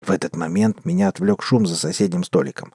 В 0.00 0.10
этот 0.10 0.36
момент 0.36 0.84
меня 0.84 1.08
отвлек 1.08 1.42
шум 1.42 1.66
за 1.66 1.76
соседним 1.76 2.24
столиком. 2.24 2.72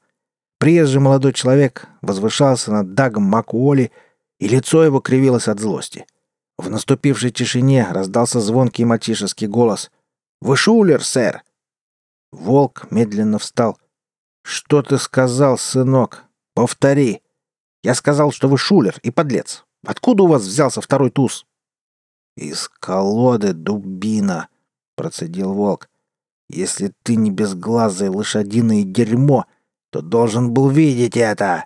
Приезжий 0.59 0.99
молодой 0.99 1.33
человек 1.33 1.87
возвышался 2.01 2.71
над 2.71 2.93
Дагом 2.93 3.23
Макуоли, 3.23 3.91
и 4.39 4.47
лицо 4.47 4.83
его 4.83 4.99
кривилось 4.99 5.47
от 5.47 5.59
злости— 5.59 6.05
в 6.61 6.69
наступившей 6.69 7.31
тишине 7.31 7.87
раздался 7.89 8.39
звонкий 8.39 8.85
мальчишеский 8.85 9.47
голос. 9.47 9.89
«Вы 10.41 10.55
шулер, 10.55 11.03
сэр!» 11.03 11.41
Волк 12.31 12.85
медленно 12.91 13.39
встал. 13.39 13.79
«Что 14.43 14.83
ты 14.83 14.99
сказал, 14.99 15.57
сынок? 15.57 16.25
Повтори!» 16.53 17.23
«Я 17.83 17.95
сказал, 17.95 18.31
что 18.31 18.47
вы 18.47 18.57
шулер 18.57 18.99
и 19.03 19.11
подлец. 19.11 19.65
Откуда 19.85 20.23
у 20.23 20.27
вас 20.27 20.43
взялся 20.43 20.81
второй 20.81 21.09
туз?» 21.09 21.45
«Из 22.37 22.69
колоды, 22.69 23.53
дубина!»— 23.53 24.49
процедил 24.95 25.53
волк. 25.53 25.89
«Если 26.49 26.93
ты 27.03 27.15
не 27.15 27.31
безглазое 27.31 28.11
лошадиное 28.11 28.83
дерьмо, 28.83 29.45
то 29.89 30.01
должен 30.01 30.51
был 30.51 30.69
видеть 30.69 31.17
это!» 31.17 31.65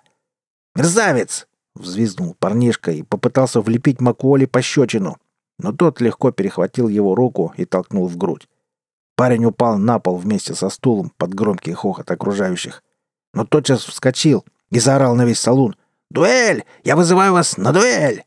«Мерзавец! 0.74 1.46
Взвизгнул 1.76 2.34
парнишка 2.38 2.90
и 2.90 3.02
попытался 3.02 3.60
влепить 3.60 4.00
Макуоли 4.00 4.46
пощечину, 4.46 5.18
но 5.58 5.72
тот 5.72 6.00
легко 6.00 6.32
перехватил 6.32 6.88
его 6.88 7.14
руку 7.14 7.52
и 7.58 7.66
толкнул 7.66 8.06
в 8.08 8.16
грудь. 8.16 8.48
Парень 9.14 9.44
упал 9.44 9.76
на 9.76 9.98
пол 9.98 10.16
вместе 10.16 10.54
со 10.54 10.70
стулом 10.70 11.12
под 11.18 11.34
громкий 11.34 11.72
хохот 11.72 12.10
окружающих. 12.10 12.82
Но 13.34 13.44
тотчас 13.44 13.84
вскочил 13.84 14.44
и 14.70 14.78
заорал 14.78 15.14
на 15.14 15.26
весь 15.26 15.38
салон. 15.38 15.76
«Дуэль! 16.10 16.64
Я 16.84 16.96
вызываю 16.96 17.32
вас 17.32 17.56
на 17.56 17.72
дуэль!» 17.72 18.24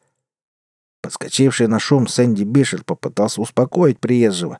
Подскочивший 1.01 1.67
на 1.67 1.79
шум 1.79 2.07
Сэнди 2.07 2.43
Бишер 2.43 2.83
попытался 2.83 3.41
успокоить 3.41 3.99
приезжего. 3.99 4.59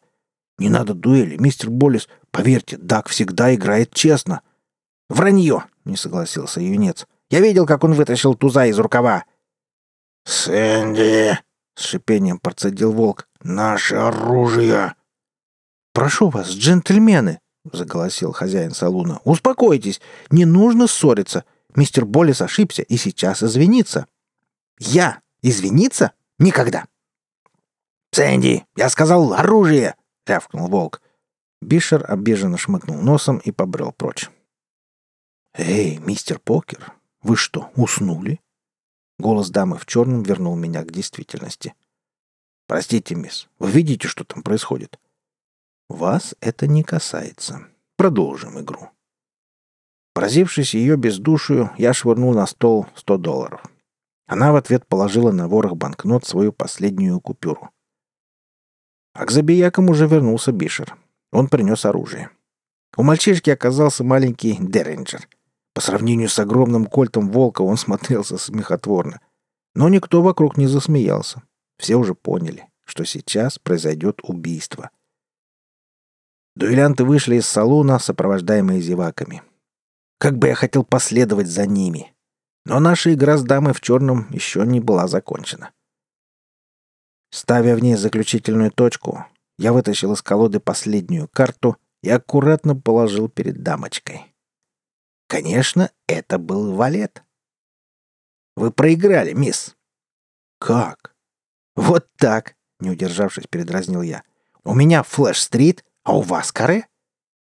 «Не 0.58 0.70
надо 0.70 0.94
дуэли, 0.94 1.38
мистер 1.38 1.70
Боллис. 1.70 2.08
Поверьте, 2.32 2.78
Дак 2.78 3.08
всегда 3.10 3.54
играет 3.54 3.94
честно». 3.94 4.42
«Вранье!»— 5.10 5.66
не 5.86 5.98
согласился 5.98 6.62
юнец. 6.62 7.08
Я 7.30 7.42
видел, 7.42 7.66
как 7.66 7.84
он 7.84 7.94
вытащил 7.94 8.36
туза 8.36 8.66
из 8.66 8.80
рукава». 8.80 9.26
«Сэнди!»— 10.26 11.38
с 11.76 11.84
шипением 11.84 12.40
процедил 12.40 12.92
волк. 12.92 13.28
«Наше 13.42 13.96
оружие!» 13.96 14.96
«Прошу 15.94 16.30
вас, 16.30 16.50
джентльмены!»— 16.50 17.40
заголосил 17.72 18.32
хозяин 18.32 18.72
салуна. 18.72 19.20
«Успокойтесь! 19.24 20.02
Не 20.30 20.46
нужно 20.46 20.88
ссориться! 20.88 21.46
Мистер 21.76 22.06
Боллис 22.06 22.42
ошибся 22.42 22.82
и 22.84 22.98
сейчас 22.98 23.44
извинится!» 23.44 24.08
«Я? 24.80 25.22
Извиниться? 25.42 26.14
Никогда!» 26.38 26.88
«Сэнди, 28.12 28.66
я 28.76 28.90
сказал 28.90 29.34
оружие!»— 29.34 29.96
рявкнул 30.26 30.68
волк. 30.68 31.02
Бишер 31.62 32.06
обиженно 32.10 32.58
шмыгнул 32.58 32.98
носом 33.02 33.38
и 33.38 33.52
побрел 33.52 33.92
прочь. 33.92 34.30
«Эй, 35.54 35.98
мистер 35.98 36.40
Покер, 36.40 36.94
вы 37.22 37.36
что, 37.36 37.72
уснули?» 37.76 38.40
Голос 39.18 39.50
дамы 39.50 39.78
в 39.78 39.86
черном 39.86 40.24
вернул 40.24 40.56
меня 40.56 40.84
к 40.84 40.92
действительности. 40.92 41.76
«Простите, 42.68 43.16
мисс, 43.16 43.50
вы 43.60 43.72
видите, 43.72 44.08
что 44.08 44.24
там 44.24 44.44
происходит?» 44.44 45.00
«Вас 45.90 46.36
это 46.40 46.68
не 46.68 46.84
касается. 46.84 47.68
Продолжим 47.98 48.60
игру». 48.60 48.90
Поразившись 50.20 50.74
ее 50.74 50.98
бездушию, 50.98 51.72
я 51.78 51.94
швырнул 51.94 52.34
на 52.34 52.46
стол 52.46 52.88
сто 52.94 53.16
долларов. 53.18 53.64
Она 54.28 54.52
в 54.52 54.58
ответ 54.58 54.86
положила 54.86 55.32
на 55.32 55.48
ворох 55.48 55.78
банкнот 55.78 56.26
свою 56.26 56.52
последнюю 56.52 57.22
купюру. 57.22 57.70
А 59.14 59.26
к 59.26 59.32
забиякам 59.32 59.90
уже 59.90 60.08
вернулся 60.08 60.52
Бишер. 60.52 60.98
Он 61.32 61.48
принес 61.48 61.86
оружие. 61.86 62.32
У 62.98 63.04
мальчишки 63.04 63.50
оказался 63.50 64.04
маленький 64.04 64.58
Дерринджер— 64.60 65.26
по 65.74 65.80
сравнению 65.80 66.28
с 66.28 66.38
огромным 66.38 66.86
кольтом 66.86 67.30
волка 67.30 67.62
он 67.62 67.78
смотрелся 67.78 68.38
смехотворно. 68.38 69.22
Но 69.74 69.88
никто 69.88 70.22
вокруг 70.22 70.58
не 70.58 70.68
засмеялся. 70.68 71.44
Все 71.78 71.96
уже 71.96 72.14
поняли, 72.14 72.68
что 72.84 73.06
сейчас 73.06 73.58
произойдет 73.58 74.20
убийство. 74.24 74.90
Дуэлянты 76.58 77.06
вышли 77.06 77.38
из 77.38 77.48
салона, 77.48 78.00
сопровождаемые 78.00 78.82
зеваками. 78.82 79.44
Как 80.20 80.38
бы 80.38 80.48
я 80.48 80.56
хотел 80.56 80.84
последовать 80.84 81.48
за 81.48 81.66
ними. 81.66 82.14
Но 82.66 82.80
наша 82.80 83.14
игра 83.14 83.38
с 83.38 83.44
дамой 83.44 83.74
в 83.74 83.80
черном 83.80 84.30
еще 84.32 84.66
не 84.66 84.82
была 84.82 85.08
закончена. 85.08 85.72
Ставя 87.32 87.76
в 87.76 87.80
ней 87.80 87.96
заключительную 87.96 88.70
точку, 88.70 89.26
я 89.58 89.72
вытащил 89.72 90.14
из 90.14 90.22
колоды 90.22 90.60
последнюю 90.60 91.30
карту 91.30 91.78
и 92.04 92.10
аккуратно 92.10 92.76
положил 92.76 93.30
перед 93.30 93.64
дамочкой. 93.64 94.36
Конечно, 95.28 95.92
это 96.08 96.38
был 96.38 96.74
валет. 96.74 97.24
Вы 98.56 98.72
проиграли, 98.72 99.32
мисс. 99.34 99.78
Как? 100.60 101.16
Вот 101.76 102.08
так, 102.18 102.56
не 102.80 102.90
удержавшись, 102.90 103.48
передразнил 103.48 104.02
я. 104.02 104.24
У 104.66 104.74
меня 104.74 105.04
флэш-стрит, 105.04 105.86
а 106.04 106.18
у 106.18 106.22
вас 106.22 106.52
каре? 106.52 106.88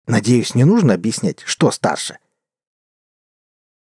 Надеюсь, 0.05 0.53
не 0.53 0.65
нужно 0.65 0.93
объяснять, 0.93 1.39
что 1.41 1.71
старше. 1.71 2.19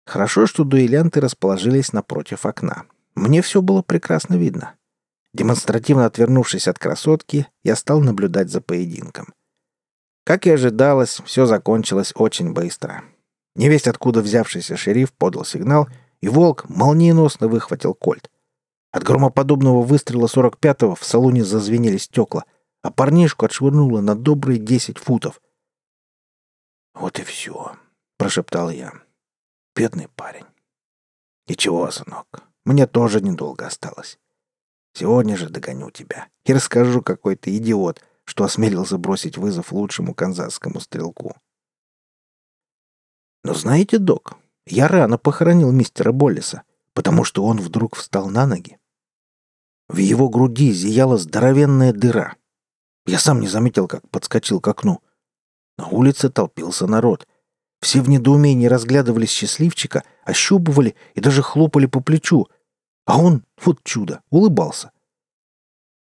Хорошо, 0.09 0.47
что 0.47 0.63
дуэлянты 0.63 1.21
расположились 1.21 1.93
напротив 1.93 2.47
окна. 2.47 2.85
Мне 3.13 3.43
все 3.43 3.61
было 3.61 3.83
прекрасно 3.83 4.33
видно. 4.33 4.73
Демонстративно 5.35 6.07
отвернувшись 6.07 6.67
от 6.67 6.79
красотки, 6.79 7.45
я 7.63 7.75
стал 7.75 7.99
наблюдать 7.99 8.49
за 8.49 8.59
поединком. 8.59 9.35
Как 10.23 10.47
и 10.47 10.49
ожидалось, 10.49 11.21
все 11.25 11.45
закончилось 11.45 12.11
очень 12.15 12.53
быстро. 12.53 13.03
Невесть 13.55 13.87
откуда 13.87 14.21
взявшийся 14.21 14.77
шериф 14.77 15.13
подал 15.13 15.45
сигнал, 15.45 15.87
и 16.21 16.27
волк 16.27 16.67
молниеносно 16.67 17.47
выхватил 17.47 17.93
кольт. 17.93 18.31
От 18.91 19.03
громоподобного 19.03 19.83
выстрела 19.83 20.25
45-го 20.25 20.95
в 20.95 21.05
салоне 21.05 21.43
зазвенели 21.43 21.97
стекла, 21.97 22.45
а 22.81 22.89
парнишку 22.89 23.45
отшвырнуло 23.45 24.01
на 24.01 24.15
добрые 24.15 24.57
10 24.57 24.97
футов. 24.97 25.39
«Вот 26.95 27.19
и 27.19 27.23
все»,— 27.23 27.73
прошептал 28.17 28.71
я. 28.71 28.93
«Бедный 29.79 30.09
парень». 30.09 30.43
«Ничего, 31.47 31.89
сынок, 31.89 32.43
мне 32.65 32.85
тоже 32.85 33.21
недолго 33.21 33.65
осталось. 33.65 34.19
Сегодня 34.91 35.37
же 35.37 35.47
догоню 35.47 35.89
тебя 35.89 36.27
и 36.43 36.51
расскажу, 36.51 37.01
какой 37.01 37.37
ты 37.37 37.55
идиот, 37.55 38.03
что 38.25 38.43
осмелился 38.43 38.97
бросить 38.97 39.37
вызов 39.37 39.71
лучшему 39.71 40.13
канзасскому 40.13 40.81
стрелку». 40.81 41.33
Но 43.45 43.53
знаете, 43.53 43.99
док, 43.99 44.35
я 44.65 44.89
рано 44.89 45.17
похоронил 45.17 45.71
мистера 45.71 46.11
Боллиса, 46.11 46.63
потому 46.93 47.23
что 47.23 47.45
он 47.45 47.61
вдруг 47.61 47.95
встал 47.95 48.29
на 48.29 48.45
ноги. 48.45 48.77
В 49.87 49.95
его 49.95 50.27
груди 50.27 50.73
зияла 50.73 51.17
здоровенная 51.17 51.93
дыра. 51.93 52.35
Я 53.05 53.17
сам 53.17 53.39
не 53.39 53.47
заметил, 53.47 53.87
как 53.87 54.09
подскочил 54.09 54.59
к 54.59 54.67
окну. 54.67 55.01
На 55.77 55.87
улице 55.87 56.29
толпился 56.29 56.85
народ. 56.85 57.29
Все 57.81 58.01
в 58.01 58.09
недоумении 58.09 58.67
разглядывали 58.67 59.25
счастливчика, 59.25 60.03
ощупывали 60.25 60.95
и 61.15 61.21
даже 61.21 61.41
хлопали 61.41 61.85
по 61.85 62.01
плечу. 62.01 62.47
А 63.05 63.17
он, 63.17 63.43
вот 63.63 63.83
чудо, 63.83 64.21
улыбался. 64.29 64.91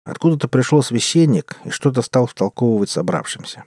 Откуда-то 0.04 0.48
пришел 0.48 0.82
священник 0.82 1.58
и 1.66 1.70
что-то 1.70 2.02
стал 2.02 2.26
втолковывать 2.26 2.90
собравшимся. 2.90 3.66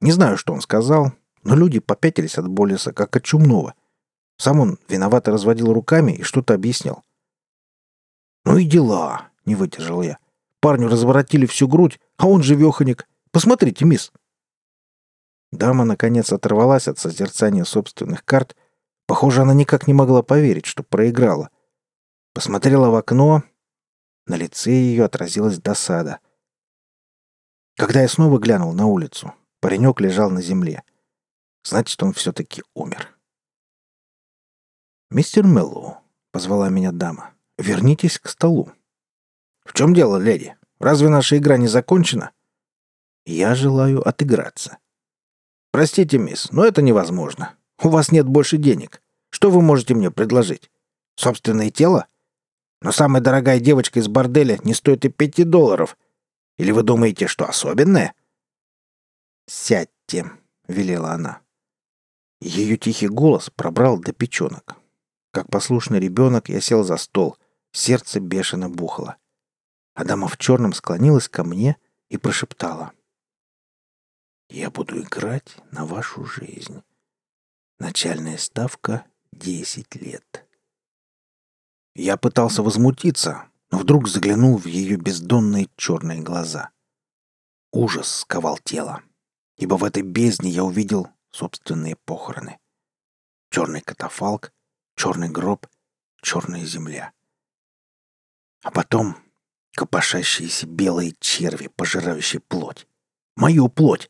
Не 0.00 0.12
знаю, 0.12 0.38
что 0.38 0.54
он 0.54 0.62
сказал, 0.62 1.12
но 1.42 1.54
люди 1.54 1.80
попятились 1.80 2.38
от 2.38 2.48
Болеса, 2.48 2.92
как 2.92 3.14
от 3.14 3.24
чумного. 3.24 3.74
Сам 4.38 4.60
он 4.60 4.78
виновато 4.88 5.30
разводил 5.30 5.72
руками 5.72 6.12
и 6.12 6.22
что-то 6.22 6.54
объяснял. 6.54 7.02
«Ну 8.44 8.56
и 8.56 8.64
дела!»— 8.64 9.28
не 9.44 9.54
выдержал 9.54 10.02
я. 10.02 10.18
Парню 10.60 10.88
разворотили 10.88 11.44
всю 11.46 11.68
грудь, 11.68 12.00
а 12.16 12.26
он 12.26 12.42
живеханик. 12.42 13.06
Посмотрите, 13.30 13.84
мисс!» 13.84 14.12
Дама, 15.50 15.84
наконец, 15.84 16.32
оторвалась 16.32 16.88
от 16.88 16.98
созерцания 16.98 17.64
собственных 17.64 18.24
карт. 18.24 18.56
Похоже, 19.06 19.42
она 19.42 19.54
никак 19.54 19.86
не 19.86 19.94
могла 19.94 20.22
поверить, 20.22 20.66
что 20.66 20.82
проиграла. 20.82 21.50
Посмотрела 22.34 22.90
в 22.90 22.94
окно. 22.94 23.42
На 24.26 24.36
лице 24.36 24.70
ее 24.70 25.04
отразилась 25.04 25.58
досада. 25.58 26.20
Когда 27.76 28.02
я 28.02 28.08
снова 28.08 28.38
глянул 28.38 28.72
на 28.72 28.86
улицу, 28.86 29.34
паренек 29.60 30.00
лежал 30.00 30.30
на 30.30 30.42
земле. 30.42 30.82
Значит, 31.64 32.02
он 32.02 32.12
все-таки 32.12 32.62
умер. 32.74 33.16
«Мистер 35.10 35.46
Меллоу»,— 35.46 35.96
позвала 36.32 36.68
меня 36.68 36.92
дама,— 36.92 37.32
«вернитесь 37.58 38.18
к 38.18 38.28
столу». 38.28 38.70
«В 39.64 39.72
чем 39.72 39.94
дело, 39.94 40.18
леди? 40.18 40.56
Разве 40.78 41.08
наша 41.08 41.38
игра 41.38 41.56
не 41.56 41.66
закончена?» 41.66 42.32
«Я 43.24 43.54
желаю 43.54 44.06
отыграться». 44.06 44.78
«Простите, 45.78 46.18
мисс, 46.18 46.50
но 46.50 46.64
это 46.64 46.82
невозможно. 46.82 47.54
У 47.80 47.88
вас 47.88 48.10
нет 48.10 48.26
больше 48.26 48.56
денег. 48.56 49.00
Что 49.30 49.48
вы 49.48 49.62
можете 49.62 49.94
мне 49.94 50.10
предложить? 50.10 50.72
Собственное 51.14 51.70
тело? 51.70 52.08
Но 52.82 52.90
самая 52.90 53.22
дорогая 53.22 53.60
девочка 53.60 54.00
из 54.00 54.08
борделя 54.08 54.58
не 54.64 54.74
стоит 54.74 55.04
и 55.04 55.08
пяти 55.08 55.44
долларов. 55.44 55.96
Или 56.56 56.72
вы 56.72 56.82
думаете, 56.82 57.28
что 57.28 57.48
особенное?» 57.48 58.14
«Сядьте»,— 59.46 60.32
велела 60.66 61.12
она. 61.12 61.42
Ее 62.40 62.76
тихий 62.76 63.06
голос 63.06 63.48
пробрал 63.48 64.00
до 64.00 64.12
печенок. 64.12 64.74
Как 65.30 65.48
послушный 65.48 66.00
ребенок 66.00 66.48
я 66.48 66.60
сел 66.60 66.82
за 66.82 66.96
стол. 66.96 67.36
Сердце 67.70 68.18
бешено 68.18 68.68
бухало. 68.68 69.14
Адама 69.94 70.26
в 70.26 70.38
черном 70.38 70.72
склонилась 70.72 71.28
ко 71.28 71.44
мне 71.44 71.76
и 72.08 72.16
прошептала. 72.16 72.90
«Я 74.48 74.70
буду 74.70 75.00
играть 75.02 75.56
на 75.72 75.84
вашу 75.84 76.24
жизнь. 76.24 76.82
Начальная 77.78 78.38
ставка— 78.38 79.04
десять 79.32 79.94
лет». 79.94 80.46
Я 81.94 82.16
пытался 82.16 82.62
возмутиться, 82.62 83.50
но 83.70 83.78
вдруг 83.78 84.08
заглянул 84.08 84.56
в 84.56 84.66
ее 84.66 84.96
бездонные 84.96 85.68
черные 85.76 86.22
глаза. 86.22 86.70
Ужас 87.72 88.20
сковал 88.20 88.58
тело, 88.58 89.02
ибо 89.56 89.74
в 89.74 89.84
этой 89.84 90.02
бездне 90.02 90.50
я 90.50 90.64
увидел 90.64 91.08
собственные 91.30 91.96
похороны. 91.96 92.58
Черный 93.50 93.82
катафалк, 93.82 94.52
черный 94.94 95.28
гроб, 95.28 95.66
черная 96.22 96.64
земля. 96.64 97.12
А 98.62 98.70
потом 98.70 99.16
копошащиеся 99.74 100.66
белые 100.66 101.14
черви, 101.20 101.68
пожирающие 101.68 102.40
плоть. 102.40 102.86
Мою 103.36 103.68
плоть! 103.68 104.08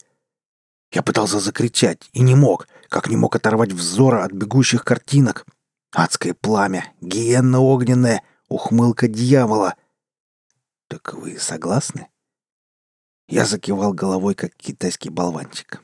Я 0.92 1.02
пытался 1.02 1.38
закричать 1.38 2.08
и 2.12 2.20
не 2.20 2.34
мог, 2.34 2.66
как 2.88 3.08
не 3.08 3.16
мог 3.16 3.36
оторвать 3.36 3.72
взора 3.72 4.24
от 4.24 4.32
бегущих 4.32 4.84
картинок. 4.84 5.46
Адское 5.92 6.34
пламя, 6.34 6.92
гиенна 7.00 7.60
огненная, 7.60 8.22
ухмылка 8.48 9.08
дьявола. 9.08 9.74
Так 10.88 11.12
вы 11.14 11.38
согласны? 11.38 12.08
Я 13.28 13.44
закивал 13.44 13.92
головой, 13.92 14.34
как 14.34 14.54
китайский 14.54 15.10
болванчик. 15.10 15.82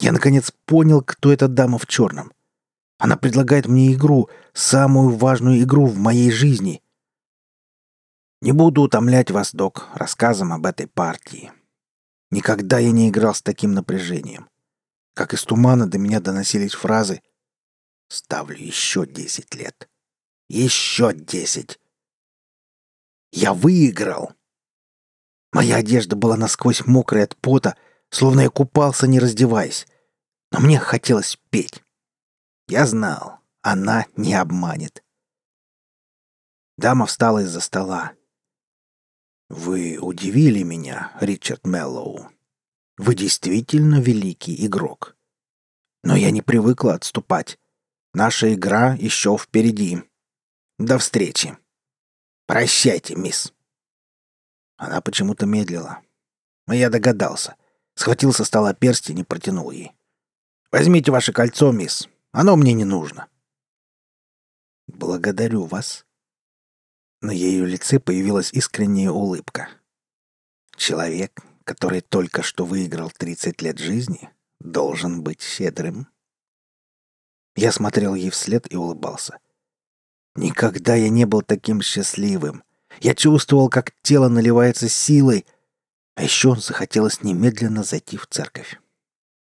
Я, 0.00 0.12
наконец, 0.12 0.52
понял, 0.66 1.02
кто 1.02 1.32
эта 1.32 1.48
дама 1.48 1.78
в 1.78 1.86
черном. 1.86 2.32
Она 2.98 3.16
предлагает 3.16 3.66
мне 3.66 3.94
игру, 3.94 4.28
самую 4.52 5.16
важную 5.16 5.62
игру 5.62 5.86
в 5.86 5.96
моей 5.96 6.30
жизни. 6.30 6.82
Не 8.42 8.52
буду 8.52 8.82
утомлять 8.82 9.30
вас, 9.30 9.52
док, 9.52 9.88
рассказом 9.94 10.52
об 10.52 10.66
этой 10.66 10.86
партии. 10.86 11.52
Никогда 12.30 12.78
я 12.78 12.90
не 12.92 13.08
играл 13.08 13.34
с 13.34 13.42
таким 13.42 13.72
напряжением. 13.72 14.48
Как 15.14 15.34
из 15.34 15.44
тумана 15.44 15.88
до 15.88 15.98
меня 15.98 16.20
доносились 16.20 16.74
фразы 16.74 17.22
«Ставлю 18.08 18.56
еще 18.56 19.06
десять 19.06 19.54
лет. 19.54 19.88
Еще 20.48 21.12
десять». 21.14 21.80
Я 23.32 23.52
выиграл. 23.52 24.32
Моя 25.52 25.76
одежда 25.76 26.16
была 26.16 26.36
насквозь 26.36 26.86
мокрая 26.86 27.24
от 27.24 27.36
пота, 27.36 27.76
словно 28.10 28.42
я 28.42 28.50
купался, 28.50 29.06
не 29.06 29.18
раздеваясь. 29.18 29.86
Но 30.50 30.60
мне 30.60 30.78
хотелось 30.78 31.38
петь. 31.50 31.82
Я 32.68 32.86
знал, 32.86 33.40
она 33.62 34.06
не 34.16 34.34
обманет. 34.34 35.04
Дама 36.76 37.06
встала 37.06 37.40
из-за 37.40 37.60
стола. 37.60 38.12
«Вы 39.48 39.98
удивили 39.98 40.62
меня, 40.62 41.16
Ричард 41.20 41.66
Меллоу. 41.66 42.30
Вы 42.98 43.14
действительно 43.14 44.00
великий 44.00 44.66
игрок. 44.66 45.16
Но 46.02 46.16
я 46.16 46.30
не 46.30 46.42
привыкла 46.42 46.94
отступать. 46.94 47.58
Наша 48.12 48.52
игра 48.54 48.94
еще 48.94 49.38
впереди. 49.38 50.02
До 50.78 50.98
встречи. 50.98 51.56
Прощайте, 52.46 53.14
мисс». 53.14 53.54
Она 54.76 55.00
почему-то 55.00 55.46
медлила. 55.46 56.02
Но 56.66 56.74
я 56.74 56.90
догадался. 56.90 57.56
Схватил 57.94 58.32
со 58.32 58.44
стола 58.44 58.74
перстень 58.74 59.20
и 59.20 59.24
протянул 59.24 59.70
ей. 59.70 59.92
«Возьмите 60.70 61.10
ваше 61.10 61.32
кольцо, 61.32 61.72
мисс. 61.72 62.08
Оно 62.32 62.54
мне 62.56 62.74
не 62.74 62.84
нужно». 62.84 63.28
«Благодарю 64.86 65.64
вас». 65.64 66.04
На 67.20 67.32
ее 67.32 67.66
лице 67.66 67.98
появилась 67.98 68.52
искренняя 68.52 69.10
улыбка. 69.10 69.68
«Человек, 70.76 71.40
который 71.64 72.00
только 72.00 72.42
что 72.42 72.64
выиграл 72.64 73.10
30 73.10 73.60
лет 73.62 73.78
жизни, 73.78 74.30
должен 74.60 75.22
быть 75.22 75.42
щедрым». 75.42 76.06
Я 77.56 77.72
смотрел 77.72 78.14
ей 78.14 78.30
вслед 78.30 78.72
и 78.72 78.76
улыбался. 78.76 79.40
Никогда 80.36 80.94
я 80.94 81.08
не 81.08 81.24
был 81.24 81.42
таким 81.42 81.82
счастливым. 81.82 82.62
Я 83.00 83.16
чувствовал, 83.16 83.68
как 83.68 83.92
тело 84.02 84.28
наливается 84.28 84.88
силой, 84.88 85.44
а 86.14 86.22
еще 86.22 86.54
захотелось 86.54 87.24
немедленно 87.24 87.82
зайти 87.82 88.16
в 88.16 88.28
церковь. 88.28 88.80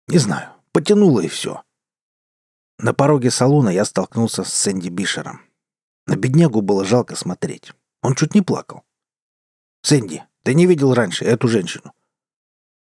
Не 0.08 0.18
знаю, 0.18 0.52
потянуло 0.72 1.20
и 1.20 1.28
все. 1.28 1.62
На 2.78 2.92
пороге 2.92 3.30
салона 3.30 3.70
я 3.70 3.86
столкнулся 3.86 4.44
с 4.44 4.52
Сэнди 4.52 4.90
Бишером. 4.90 5.40
На 6.06 6.16
беднягу 6.16 6.60
было 6.62 6.84
жалко 6.84 7.16
смотреть. 7.16 7.72
Он 8.02 8.14
чуть 8.14 8.34
не 8.34 8.42
плакал. 8.42 8.82
«Сэнди, 9.82 10.24
ты 10.42 10.54
не 10.54 10.66
видел 10.66 10.94
раньше 10.94 11.24
эту 11.24 11.48
женщину?» 11.48 11.92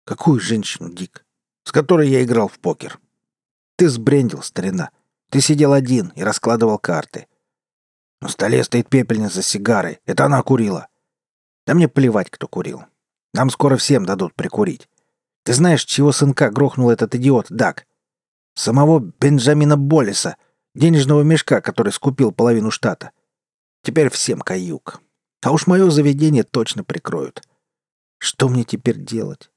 «Какую 0.05 0.41
женщину, 0.41 0.91
Дик?» 0.91 1.25
«С 1.65 1.73
которой 1.73 2.09
я 2.09 2.23
играл 2.23 2.49
в 2.49 2.59
покер». 2.59 2.99
«Ты 3.77 3.89
сбрендил, 3.89 4.43
старина. 4.43 4.91
Ты 5.31 5.41
сидел 5.41 5.73
один 5.73 6.13
и 6.17 6.23
раскладывал 6.23 6.79
карты. 6.79 7.27
На 8.21 8.29
столе 8.29 8.63
стоит 8.65 8.89
пепельница 8.89 9.43
с 9.43 9.47
сигарой. 9.47 10.01
Это 10.05 10.27
она 10.27 10.43
курила. 10.43 10.89
Да 11.67 11.75
мне 11.75 11.89
плевать, 11.89 12.31
кто 12.31 12.49
курил. 12.49 12.85
Нам 13.33 13.49
скоро 13.49 13.77
всем 13.77 14.05
дадут 14.05 14.35
прикурить. 14.35 14.89
Ты 15.45 15.55
знаешь, 15.55 15.85
чего 15.85 16.13
сынка 16.13 16.51
грохнул 16.51 16.91
этот 16.91 17.15
идиот 17.15 17.47
Дак? 17.49 17.87
Самого 18.55 18.99
Бенджамина 18.99 19.77
Боллиса, 19.77 20.37
денежного 20.75 21.23
мешка, 21.23 21.61
который 21.61 21.93
скупил 21.93 22.33
половину 22.33 22.71
штата. 22.71 23.13
Теперь 23.83 24.11
всем 24.11 24.41
каюк. 24.41 25.03
А 25.43 25.53
уж 25.53 25.67
мое 25.67 25.89
заведение 25.91 26.45
точно 26.45 26.85
прикроют. 26.85 27.43
Что 28.19 28.49
мне 28.49 28.65
теперь 28.65 28.99
делать? 28.99 29.51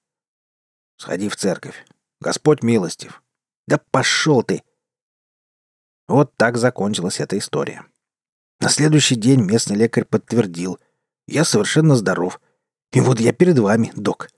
Сходи 0.97 1.27
в 1.27 1.35
церковь. 1.35 1.85
Господь 2.21 2.63
милостив. 2.63 3.21
Да 3.67 3.79
пошел 3.91 4.43
ты! 4.43 4.63
Вот 6.07 6.35
так 6.37 6.57
закончилась 6.57 7.19
эта 7.19 7.37
история. 7.37 7.85
На 8.59 8.69
следующий 8.69 9.15
день 9.15 9.41
местный 9.41 9.75
лекарь 9.75 10.05
подтвердил. 10.05 10.79
Я 11.27 11.43
совершенно 11.43 11.95
здоров. 11.95 12.39
И 12.91 13.01
вот 13.01 13.19
я 13.19 13.33
перед 13.33 13.59
вами, 13.59 13.91
док. 13.95 14.29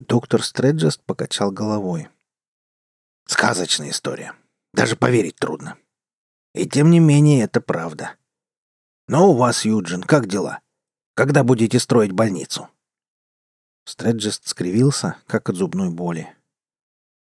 Доктор 0.00 0.42
Стреджест 0.42 1.02
покачал 1.04 1.52
головой. 1.52 2.08
Сказочная 3.26 3.90
история. 3.90 4.34
Даже 4.72 4.96
поверить 4.96 5.36
трудно. 5.36 5.78
И 6.56 6.66
тем 6.66 6.90
не 6.90 7.00
менее 7.00 7.44
это 7.44 7.60
правда. 7.60 8.16
Но 9.08 9.30
у 9.30 9.36
вас, 9.36 9.66
Юджин, 9.66 10.02
как 10.02 10.26
дела? 10.26 10.60
Когда 11.14 11.44
будете 11.44 11.78
строить 11.78 12.12
больницу? 12.12 12.70
Стреджест 13.84 14.48
скривился, 14.48 15.16
как 15.26 15.50
от 15.50 15.56
зубной 15.56 15.90
боли. 15.90 16.34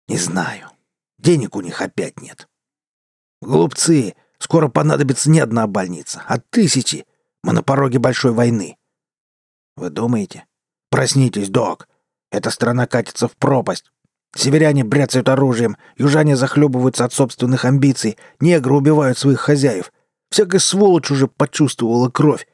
«Не 0.07 0.17
знаю. 0.17 0.71
Денег 1.19 1.55
у 1.55 1.61
них 1.61 1.79
опять 1.81 2.19
нет. 2.19 2.49
Глупцы! 3.39 4.15
Скоро 4.39 4.67
понадобится 4.67 5.29
не 5.29 5.39
одна 5.39 5.67
больница, 5.67 6.23
а 6.27 6.39
тысячи. 6.39 7.05
Мы 7.43 7.53
на 7.53 7.61
пороге 7.61 7.99
большой 7.99 8.31
войны. 8.31 8.77
Вы 9.75 9.91
думаете? 9.91 10.47
Проснитесь, 10.89 11.49
док. 11.49 11.87
Эта 12.31 12.49
страна 12.49 12.87
катится 12.87 13.27
в 13.27 13.35
пропасть. 13.35 13.91
Северяне 14.35 14.83
бряцают 14.83 15.27
оружием, 15.29 15.77
южане 15.97 16.35
захлебываются 16.35 17.05
от 17.05 17.13
собственных 17.13 17.65
амбиций, 17.65 18.17
негры 18.39 18.75
убивают 18.75 19.17
своих 19.17 19.39
хозяев. 19.39 19.91
Всякая 20.29 20.59
сволочь 20.59 21.09
уже 21.09 21.27
почувствовала 21.27 22.09
кровь. 22.09 22.47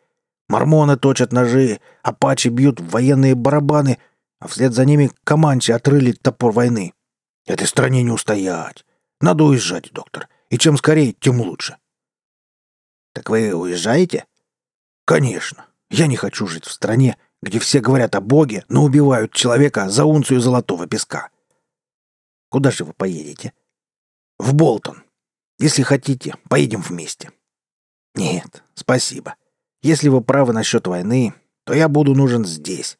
Мормоны 0.47 0.95
точат 0.95 1.33
ножи, 1.33 1.79
апачи 2.01 2.47
бьют 2.47 2.79
в 2.79 2.89
военные 2.89 3.35
барабаны, 3.35 3.97
а 4.39 4.47
вслед 4.47 4.73
за 4.73 4.85
ними 4.85 5.11
команчи 5.23 5.71
отрыли 5.71 6.13
топор 6.13 6.51
войны. 6.51 6.93
Этой 7.45 7.67
стране 7.67 8.03
не 8.03 8.11
устоять. 8.11 8.85
Надо 9.19 9.43
уезжать, 9.43 9.91
доктор. 9.91 10.29
И 10.49 10.57
чем 10.57 10.77
скорее, 10.77 11.13
тем 11.13 11.41
лучше. 11.41 11.77
Так 13.13 13.29
вы 13.29 13.53
уезжаете? 13.53 14.25
Конечно. 15.05 15.65
Я 15.89 16.07
не 16.07 16.15
хочу 16.15 16.47
жить 16.47 16.65
в 16.65 16.71
стране, 16.71 17.17
где 17.41 17.59
все 17.59 17.79
говорят 17.79 18.15
о 18.15 18.21
Боге, 18.21 18.65
но 18.69 18.83
убивают 18.83 19.33
человека 19.33 19.89
за 19.89 20.05
унцию 20.05 20.39
золотого 20.39 20.87
песка. 20.87 21.29
Куда 22.55 22.71
же 22.71 22.85
вы 22.85 22.93
поедете? 22.93 23.51
В 24.39 24.53
Болтон. 24.53 25.03
Если 25.59 25.81
хотите, 25.81 26.35
поедем 26.47 26.79
вместе. 26.81 27.33
Нет, 28.13 28.63
спасибо. 28.75 29.35
Если 29.81 30.07
вы 30.07 30.21
правы 30.21 30.53
насчет 30.53 30.87
войны, 30.87 31.33
то 31.65 31.73
я 31.73 31.89
буду 31.89 32.15
нужен 32.15 32.45
здесь. 32.45 32.97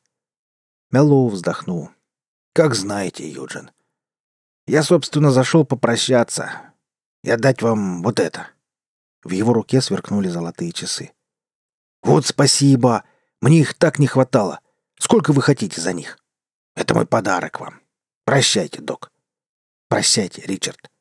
Меллоу 0.91 1.29
вздохнул. 1.29 1.89
Как 2.51 2.75
знаете, 2.75 3.29
Юджин. 3.29 3.71
Я, 4.67 4.83
собственно, 4.83 5.31
зашел 5.31 5.63
попрощаться 5.63 6.73
и 7.23 7.31
отдать 7.31 7.61
вам 7.61 8.03
вот 8.03 8.19
это. 8.19 8.49
В 9.23 9.31
его 9.31 9.53
руке 9.53 9.79
сверкнули 9.79 10.27
золотые 10.27 10.73
часы. 10.73 11.13
Вот 12.03 12.25
спасибо. 12.25 13.05
Мне 13.39 13.61
их 13.61 13.73
так 13.73 13.99
не 13.99 14.07
хватало. 14.07 14.59
Сколько 14.99 15.31
вы 15.31 15.41
хотите 15.41 15.79
за 15.79 15.93
них? 15.93 16.19
Это 16.75 16.93
мой 16.93 17.05
подарок 17.05 17.61
вам. 17.61 17.79
Прощайте, 18.25 18.81
док. 18.81 19.13
Прощайте, 19.87 20.41
Ричард. 20.41 20.91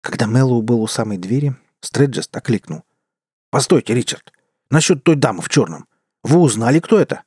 Когда 0.00 0.26
Мэллоу 0.28 0.62
был 0.62 0.82
у 0.82 0.86
самой 0.86 1.18
двери, 1.18 1.56
Стреджест 1.80 2.34
окликнул. 2.36 2.84
«Постойте, 3.50 3.92
Ричард. 3.94 4.32
Насчет 4.70 5.02
той 5.02 5.16
дамы 5.16 5.42
в 5.42 5.48
черном. 5.48 5.88
Вы 6.22 6.38
узнали, 6.38 6.78
кто 6.78 6.98
это?» 6.98 7.24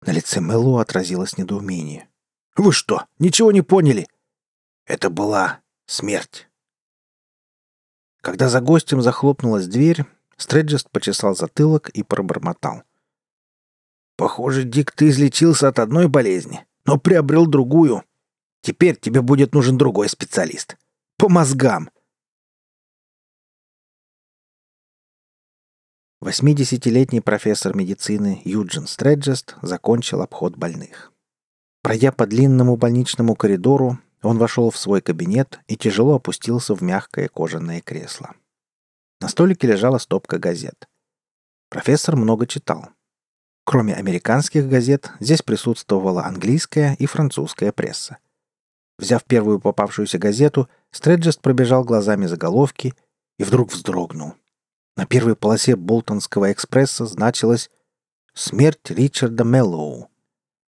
На 0.00 0.12
лице 0.12 0.40
Мэллоу 0.40 0.78
отразилось 0.78 1.38
недоумение. 1.38 2.08
«Вы 2.56 2.72
что, 2.72 3.06
ничего 3.18 3.50
не 3.52 3.62
поняли?» 3.62 4.08
«Это 4.86 5.10
была 5.10 5.60
смерть». 5.86 6.48
Когда 8.20 8.48
за 8.48 8.60
гостем 8.60 9.02
захлопнулась 9.02 9.66
дверь, 9.66 10.04
Стреджест 10.36 10.90
почесал 10.90 11.34
затылок 11.34 11.88
и 11.90 12.02
пробормотал. 12.02 12.82
«Похоже, 14.16 14.64
Дик, 14.64 14.92
ты 14.92 15.08
излечился 15.08 15.68
от 15.68 15.78
одной 15.78 16.08
болезни, 16.08 16.64
но 16.84 16.98
приобрел 16.98 17.46
другую. 17.46 18.04
Теперь 18.62 18.96
тебе 18.96 19.20
будет 19.20 19.54
нужен 19.54 19.76
другой 19.76 20.08
специалист. 20.08 20.76
По 21.18 21.28
мозгам!» 21.28 21.90
Восьмидесятилетний 26.20 27.20
профессор 27.20 27.76
медицины 27.76 28.40
Юджин 28.44 28.86
Стреджест 28.86 29.56
закончил 29.60 30.22
обход 30.22 30.56
больных. 30.56 31.12
Пройдя 31.82 32.12
по 32.12 32.26
длинному 32.28 32.76
больничному 32.76 33.34
коридору, 33.34 33.98
он 34.22 34.38
вошел 34.38 34.70
в 34.70 34.78
свой 34.78 35.00
кабинет 35.00 35.58
и 35.66 35.76
тяжело 35.76 36.14
опустился 36.14 36.76
в 36.76 36.80
мягкое 36.80 37.28
кожаное 37.28 37.80
кресло. 37.80 38.36
На 39.20 39.28
столике 39.28 39.66
лежала 39.66 39.98
стопка 39.98 40.38
газет. 40.38 40.88
Профессор 41.68 42.14
много 42.14 42.46
читал. 42.46 42.90
Кроме 43.64 43.94
американских 43.94 44.68
газет, 44.68 45.10
здесь 45.18 45.42
присутствовала 45.42 46.24
английская 46.24 46.94
и 47.00 47.06
французская 47.06 47.72
пресса. 47.72 48.18
Взяв 49.02 49.24
первую 49.24 49.58
попавшуюся 49.58 50.18
газету, 50.18 50.68
Стреджест 50.92 51.40
пробежал 51.40 51.82
глазами 51.82 52.26
заголовки 52.26 52.94
и 53.36 53.42
вдруг 53.42 53.72
вздрогнул. 53.72 54.34
На 54.96 55.06
первой 55.06 55.34
полосе 55.34 55.74
Болтонского 55.74 56.52
экспресса 56.52 57.06
значилось 57.06 57.68
«Смерть 58.32 58.90
Ричарда 58.90 59.42
Меллоу». 59.42 60.08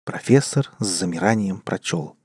Профессор 0.07 0.71
с 0.79 0.87
замиранием 0.87 1.61
прочел. 1.61 2.17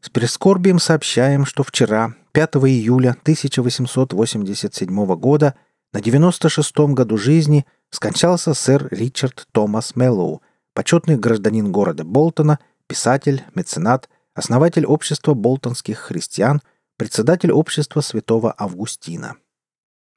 С 0.00 0.08
прискорбием 0.08 0.78
сообщаем, 0.78 1.44
что 1.44 1.62
вчера, 1.62 2.14
5 2.32 2.56
июля 2.64 3.10
1887 3.10 5.16
года 5.16 5.54
на 5.92 5.98
96-м 5.98 6.94
году 6.94 7.18
жизни 7.18 7.66
скончался 7.90 8.54
сэр 8.54 8.88
Ричард 8.90 9.46
Томас 9.52 9.96
Меллоу, 9.96 10.40
почетный 10.72 11.18
гражданин 11.18 11.70
города 11.70 12.04
Болтона, 12.04 12.58
писатель, 12.86 13.44
меценат, 13.54 14.08
основатель 14.34 14.86
общества 14.86 15.34
болтонских 15.34 15.98
христиан, 15.98 16.62
председатель 16.96 17.52
общества 17.52 18.00
святого 18.00 18.54
Августина. 18.56 19.36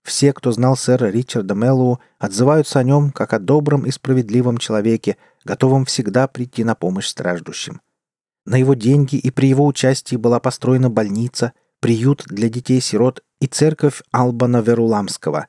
Все, 0.03 0.33
кто 0.33 0.51
знал 0.51 0.75
сэра 0.75 1.05
Ричарда 1.05 1.55
Меллоу, 1.55 1.99
отзываются 2.19 2.79
о 2.79 2.83
нем 2.83 3.11
как 3.11 3.33
о 3.33 3.39
добром 3.39 3.85
и 3.85 3.91
справедливом 3.91 4.57
человеке, 4.57 5.17
готовом 5.45 5.85
всегда 5.85 6.27
прийти 6.27 6.63
на 6.63 6.75
помощь 6.75 7.07
страждущим. 7.07 7.81
На 8.45 8.57
его 8.57 8.73
деньги 8.73 9.15
и 9.15 9.31
при 9.31 9.47
его 9.47 9.65
участии 9.65 10.17
была 10.17 10.41
построена 10.41 10.89
больница, 10.89 11.53
приют 11.79 12.23
для 12.27 12.49
детей-сирот 12.49 13.23
и 13.39 13.47
церковь 13.47 14.01
Албана 14.11 14.57
Веруламского. 14.57 15.47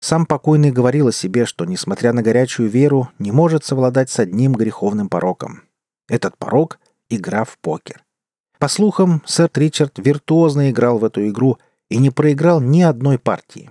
Сам 0.00 0.26
покойный 0.26 0.70
говорил 0.70 1.08
о 1.08 1.12
себе, 1.12 1.46
что, 1.46 1.64
несмотря 1.64 2.12
на 2.12 2.22
горячую 2.22 2.68
веру, 2.68 3.10
не 3.18 3.32
может 3.32 3.64
совладать 3.64 4.10
с 4.10 4.18
одним 4.20 4.52
греховным 4.52 5.08
пороком. 5.08 5.62
Этот 6.08 6.36
порок— 6.36 6.78
игра 7.14 7.44
в 7.44 7.58
покер. 7.58 8.04
По 8.58 8.68
слухам, 8.68 9.22
сэр 9.26 9.50
Ричард 9.54 9.98
виртуозно 9.98 10.70
играл 10.70 10.98
в 10.98 11.04
эту 11.04 11.26
игру 11.28 11.58
и 11.88 11.98
не 11.98 12.10
проиграл 12.10 12.60
ни 12.60 12.82
одной 12.82 13.18
партии. 13.18 13.70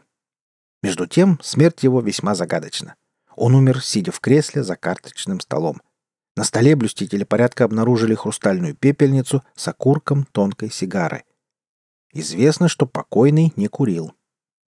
Между 0.84 1.08
тем, 1.08 1.40
смерть 1.42 1.84
его 1.84 2.02
весьма 2.02 2.36
загадочна. 2.36 2.96
Он 3.36 3.56
умер, 3.56 3.82
сидя 3.84 4.12
в 4.12 4.20
кресле 4.20 4.64
за 4.64 4.76
карточным 4.76 5.40
столом. 5.40 5.82
На 6.36 6.44
столе 6.44 6.76
блюстители 6.76 7.24
порядка 7.24 7.66
обнаружили 7.66 8.16
хрустальную 8.16 8.76
пепельницу 8.76 9.44
с 9.56 9.68
окурком 9.68 10.26
тонкой 10.32 10.72
сигары. 10.72 11.24
Известно, 12.14 12.68
что 12.68 12.86
покойный 12.86 13.54
не 13.56 13.68
курил. 13.68 14.14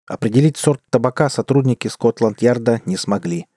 Определить 0.08 0.58
сорт 0.58 0.82
табака 0.90 1.30
сотрудники 1.30 1.88
Скотланд-Ярда 1.88 2.82
не 2.86 2.98
смогли. 2.98 3.48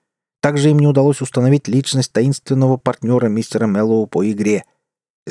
Также 0.41 0.71
им 0.71 0.79
не 0.79 0.87
удалось 0.87 1.21
установить 1.21 1.67
личность 1.67 2.11
таинственного 2.11 2.77
партнера 2.77 3.27
мистера 3.27 3.67
Меллоу 3.67 4.07
по 4.07 4.29
игре. 4.29 4.63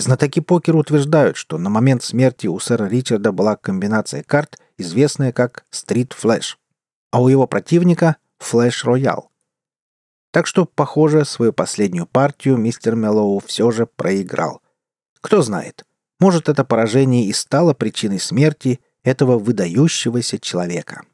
Знатоки 0.01 0.41
покера 0.41 0.77
утверждают, 0.77 1.37
что 1.37 1.59
на 1.59 1.71
момент 1.71 2.05
смерти 2.05 2.47
у 2.47 2.59
сэра 2.61 2.85
Ричарда 2.85 3.33
была 3.33 3.57
комбинация 3.57 4.23
карт, 4.23 4.57
известная 4.77 5.33
как 5.33 5.65
«Стрит 5.71 6.13
Флэш», 6.13 6.57
а 7.11 7.21
у 7.21 7.29
его 7.29 7.49
противника 7.49 8.17
«Флэш 8.39 8.85
Роял». 8.85 9.33
Так 10.31 10.47
что, 10.47 10.67
похоже, 10.67 11.25
свою 11.25 11.53
последнюю 11.53 12.07
партию 12.07 12.59
мистер 12.59 12.95
Меллоу 12.95 13.41
все 13.41 13.73
же 13.73 13.87
проиграл. 13.87 14.63
Кто 15.21 15.43
знает, 15.43 15.85
может, 16.21 16.49
это 16.49 16.65
поражение 16.65 17.25
и 17.25 17.33
стало 17.33 17.75
причиной 17.75 18.21
смерти 18.21 18.79
этого 19.03 19.37
выдающегося 19.37 20.39
человека. 20.39 21.07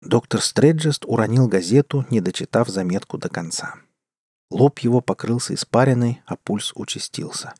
Доктор 0.00 0.40
Стреджест 0.40 1.04
уронил 1.06 1.48
газету, 1.48 2.06
не 2.10 2.20
дочитав 2.20 2.68
заметку 2.68 3.18
до 3.18 3.28
конца. 3.28 3.76
Лоб 4.50 4.78
его 4.78 5.00
покрылся 5.00 5.54
испариной, 5.54 6.22
а 6.26 6.36
пульс 6.36 6.72
участился. 6.76 7.54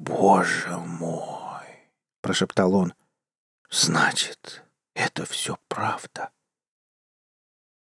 «Боже 0.00 0.78
мой!»— 0.78 1.66
прошептал 2.22 2.74
он. 2.74 2.94
«Значит, 3.70 4.64
это 4.94 5.26
все 5.26 5.58
правда». 5.68 6.30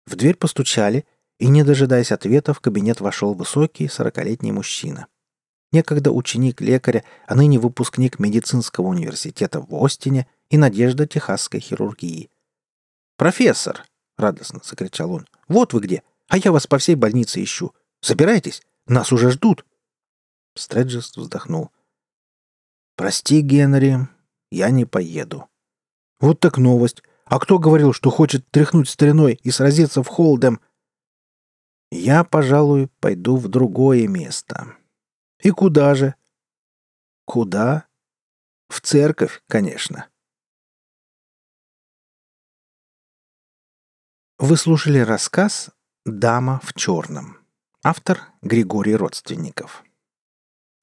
В 0.05 0.16
дверь 0.16 0.38
постучали, 0.38 1.05
и, 1.39 1.47
не 1.47 1.63
дожидаясь 1.63 2.13
ответа, 2.13 2.53
в 2.53 2.61
кабинет 2.61 3.01
вошел 3.01 3.34
высокий 3.34 3.89
сорокалетний 3.89 4.51
мужчина. 4.51 5.07
Некогда 5.74 6.11
ученик 6.11 6.61
лекаря, 6.61 7.03
а 7.28 7.36
ныне 7.36 7.59
выпускник 7.59 8.18
медицинского 8.18 8.86
университета 8.86 9.59
в 9.59 9.76
Остине 9.76 10.26
и 10.49 10.57
надежда 10.57 11.05
техасской 11.05 11.59
хирургии. 11.59 12.30
«Профессор!»— 13.18 13.84
радостно 14.18 14.61
закричал 14.63 15.11
он. 15.11 15.28
«Вот 15.49 15.74
вы 15.74 15.82
где! 15.82 16.03
А 16.30 16.38
я 16.38 16.53
вас 16.53 16.66
по 16.66 16.78
всей 16.78 16.95
больнице 16.95 17.43
ищу! 17.43 17.74
Забирайтесь! 18.01 18.61
Нас 18.88 19.11
уже 19.11 19.32
ждут!» 19.32 19.66
Стреджес 20.53 21.18
вздохнул. 21.18 21.72
«Прости, 22.95 23.41
Генри, 23.41 24.07
я 24.51 24.69
не 24.69 24.85
поеду». 24.85 25.47
«Вот 26.19 26.39
так 26.39 26.57
новость! 26.57 27.03
А 27.25 27.39
кто 27.39 27.57
говорил, 27.57 27.91
что 27.91 28.11
хочет 28.11 28.49
тряхнуть 28.51 28.89
стариной 28.89 29.39
и 29.43 29.51
сразиться 29.51 30.03
в 30.03 30.07
Холдем?» 30.07 30.59
Я, 31.97 32.25
пожалуй, 32.25 32.89
пойду 32.99 33.37
в 33.37 33.47
другое 33.47 34.05
место. 34.07 34.75
И 35.41 35.49
куда 35.51 35.95
же? 35.95 36.15
Куда? 37.23 37.87
В 38.67 38.81
церковь, 38.81 39.41
конечно. 39.47 40.09
Вы 44.37 44.57
слушали 44.57 44.99
рассказ 44.99 45.69
«Дама 46.05 46.59
в 46.63 46.73
черном». 46.73 47.37
Автор 47.81 48.19
Григорий 48.41 48.95
Родственников. 48.95 49.84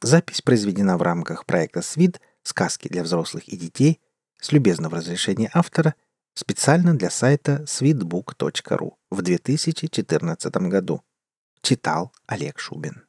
Запись 0.03 0.43
произведена 0.43 0.99
в 0.99 1.03
рамках 1.03 1.47
проекта 1.47 1.81
«СВИД. 1.81 2.21
Сказки 2.43 2.89
для 2.89 3.05
взрослых 3.05 3.47
и 3.47 3.57
детей» 3.57 4.01
с 4.41 4.51
любезного 4.51 4.97
разрешения 4.97 5.49
автора 5.55 5.95
специально 6.35 6.93
для 6.93 7.09
сайта 7.09 7.65
sweetbook.ru 7.69 8.95
в 9.11 9.23
2014 9.23 10.57
году. 10.69 11.03
Читал 11.61 12.13
Олег 12.27 12.59
Шубин. 12.59 13.05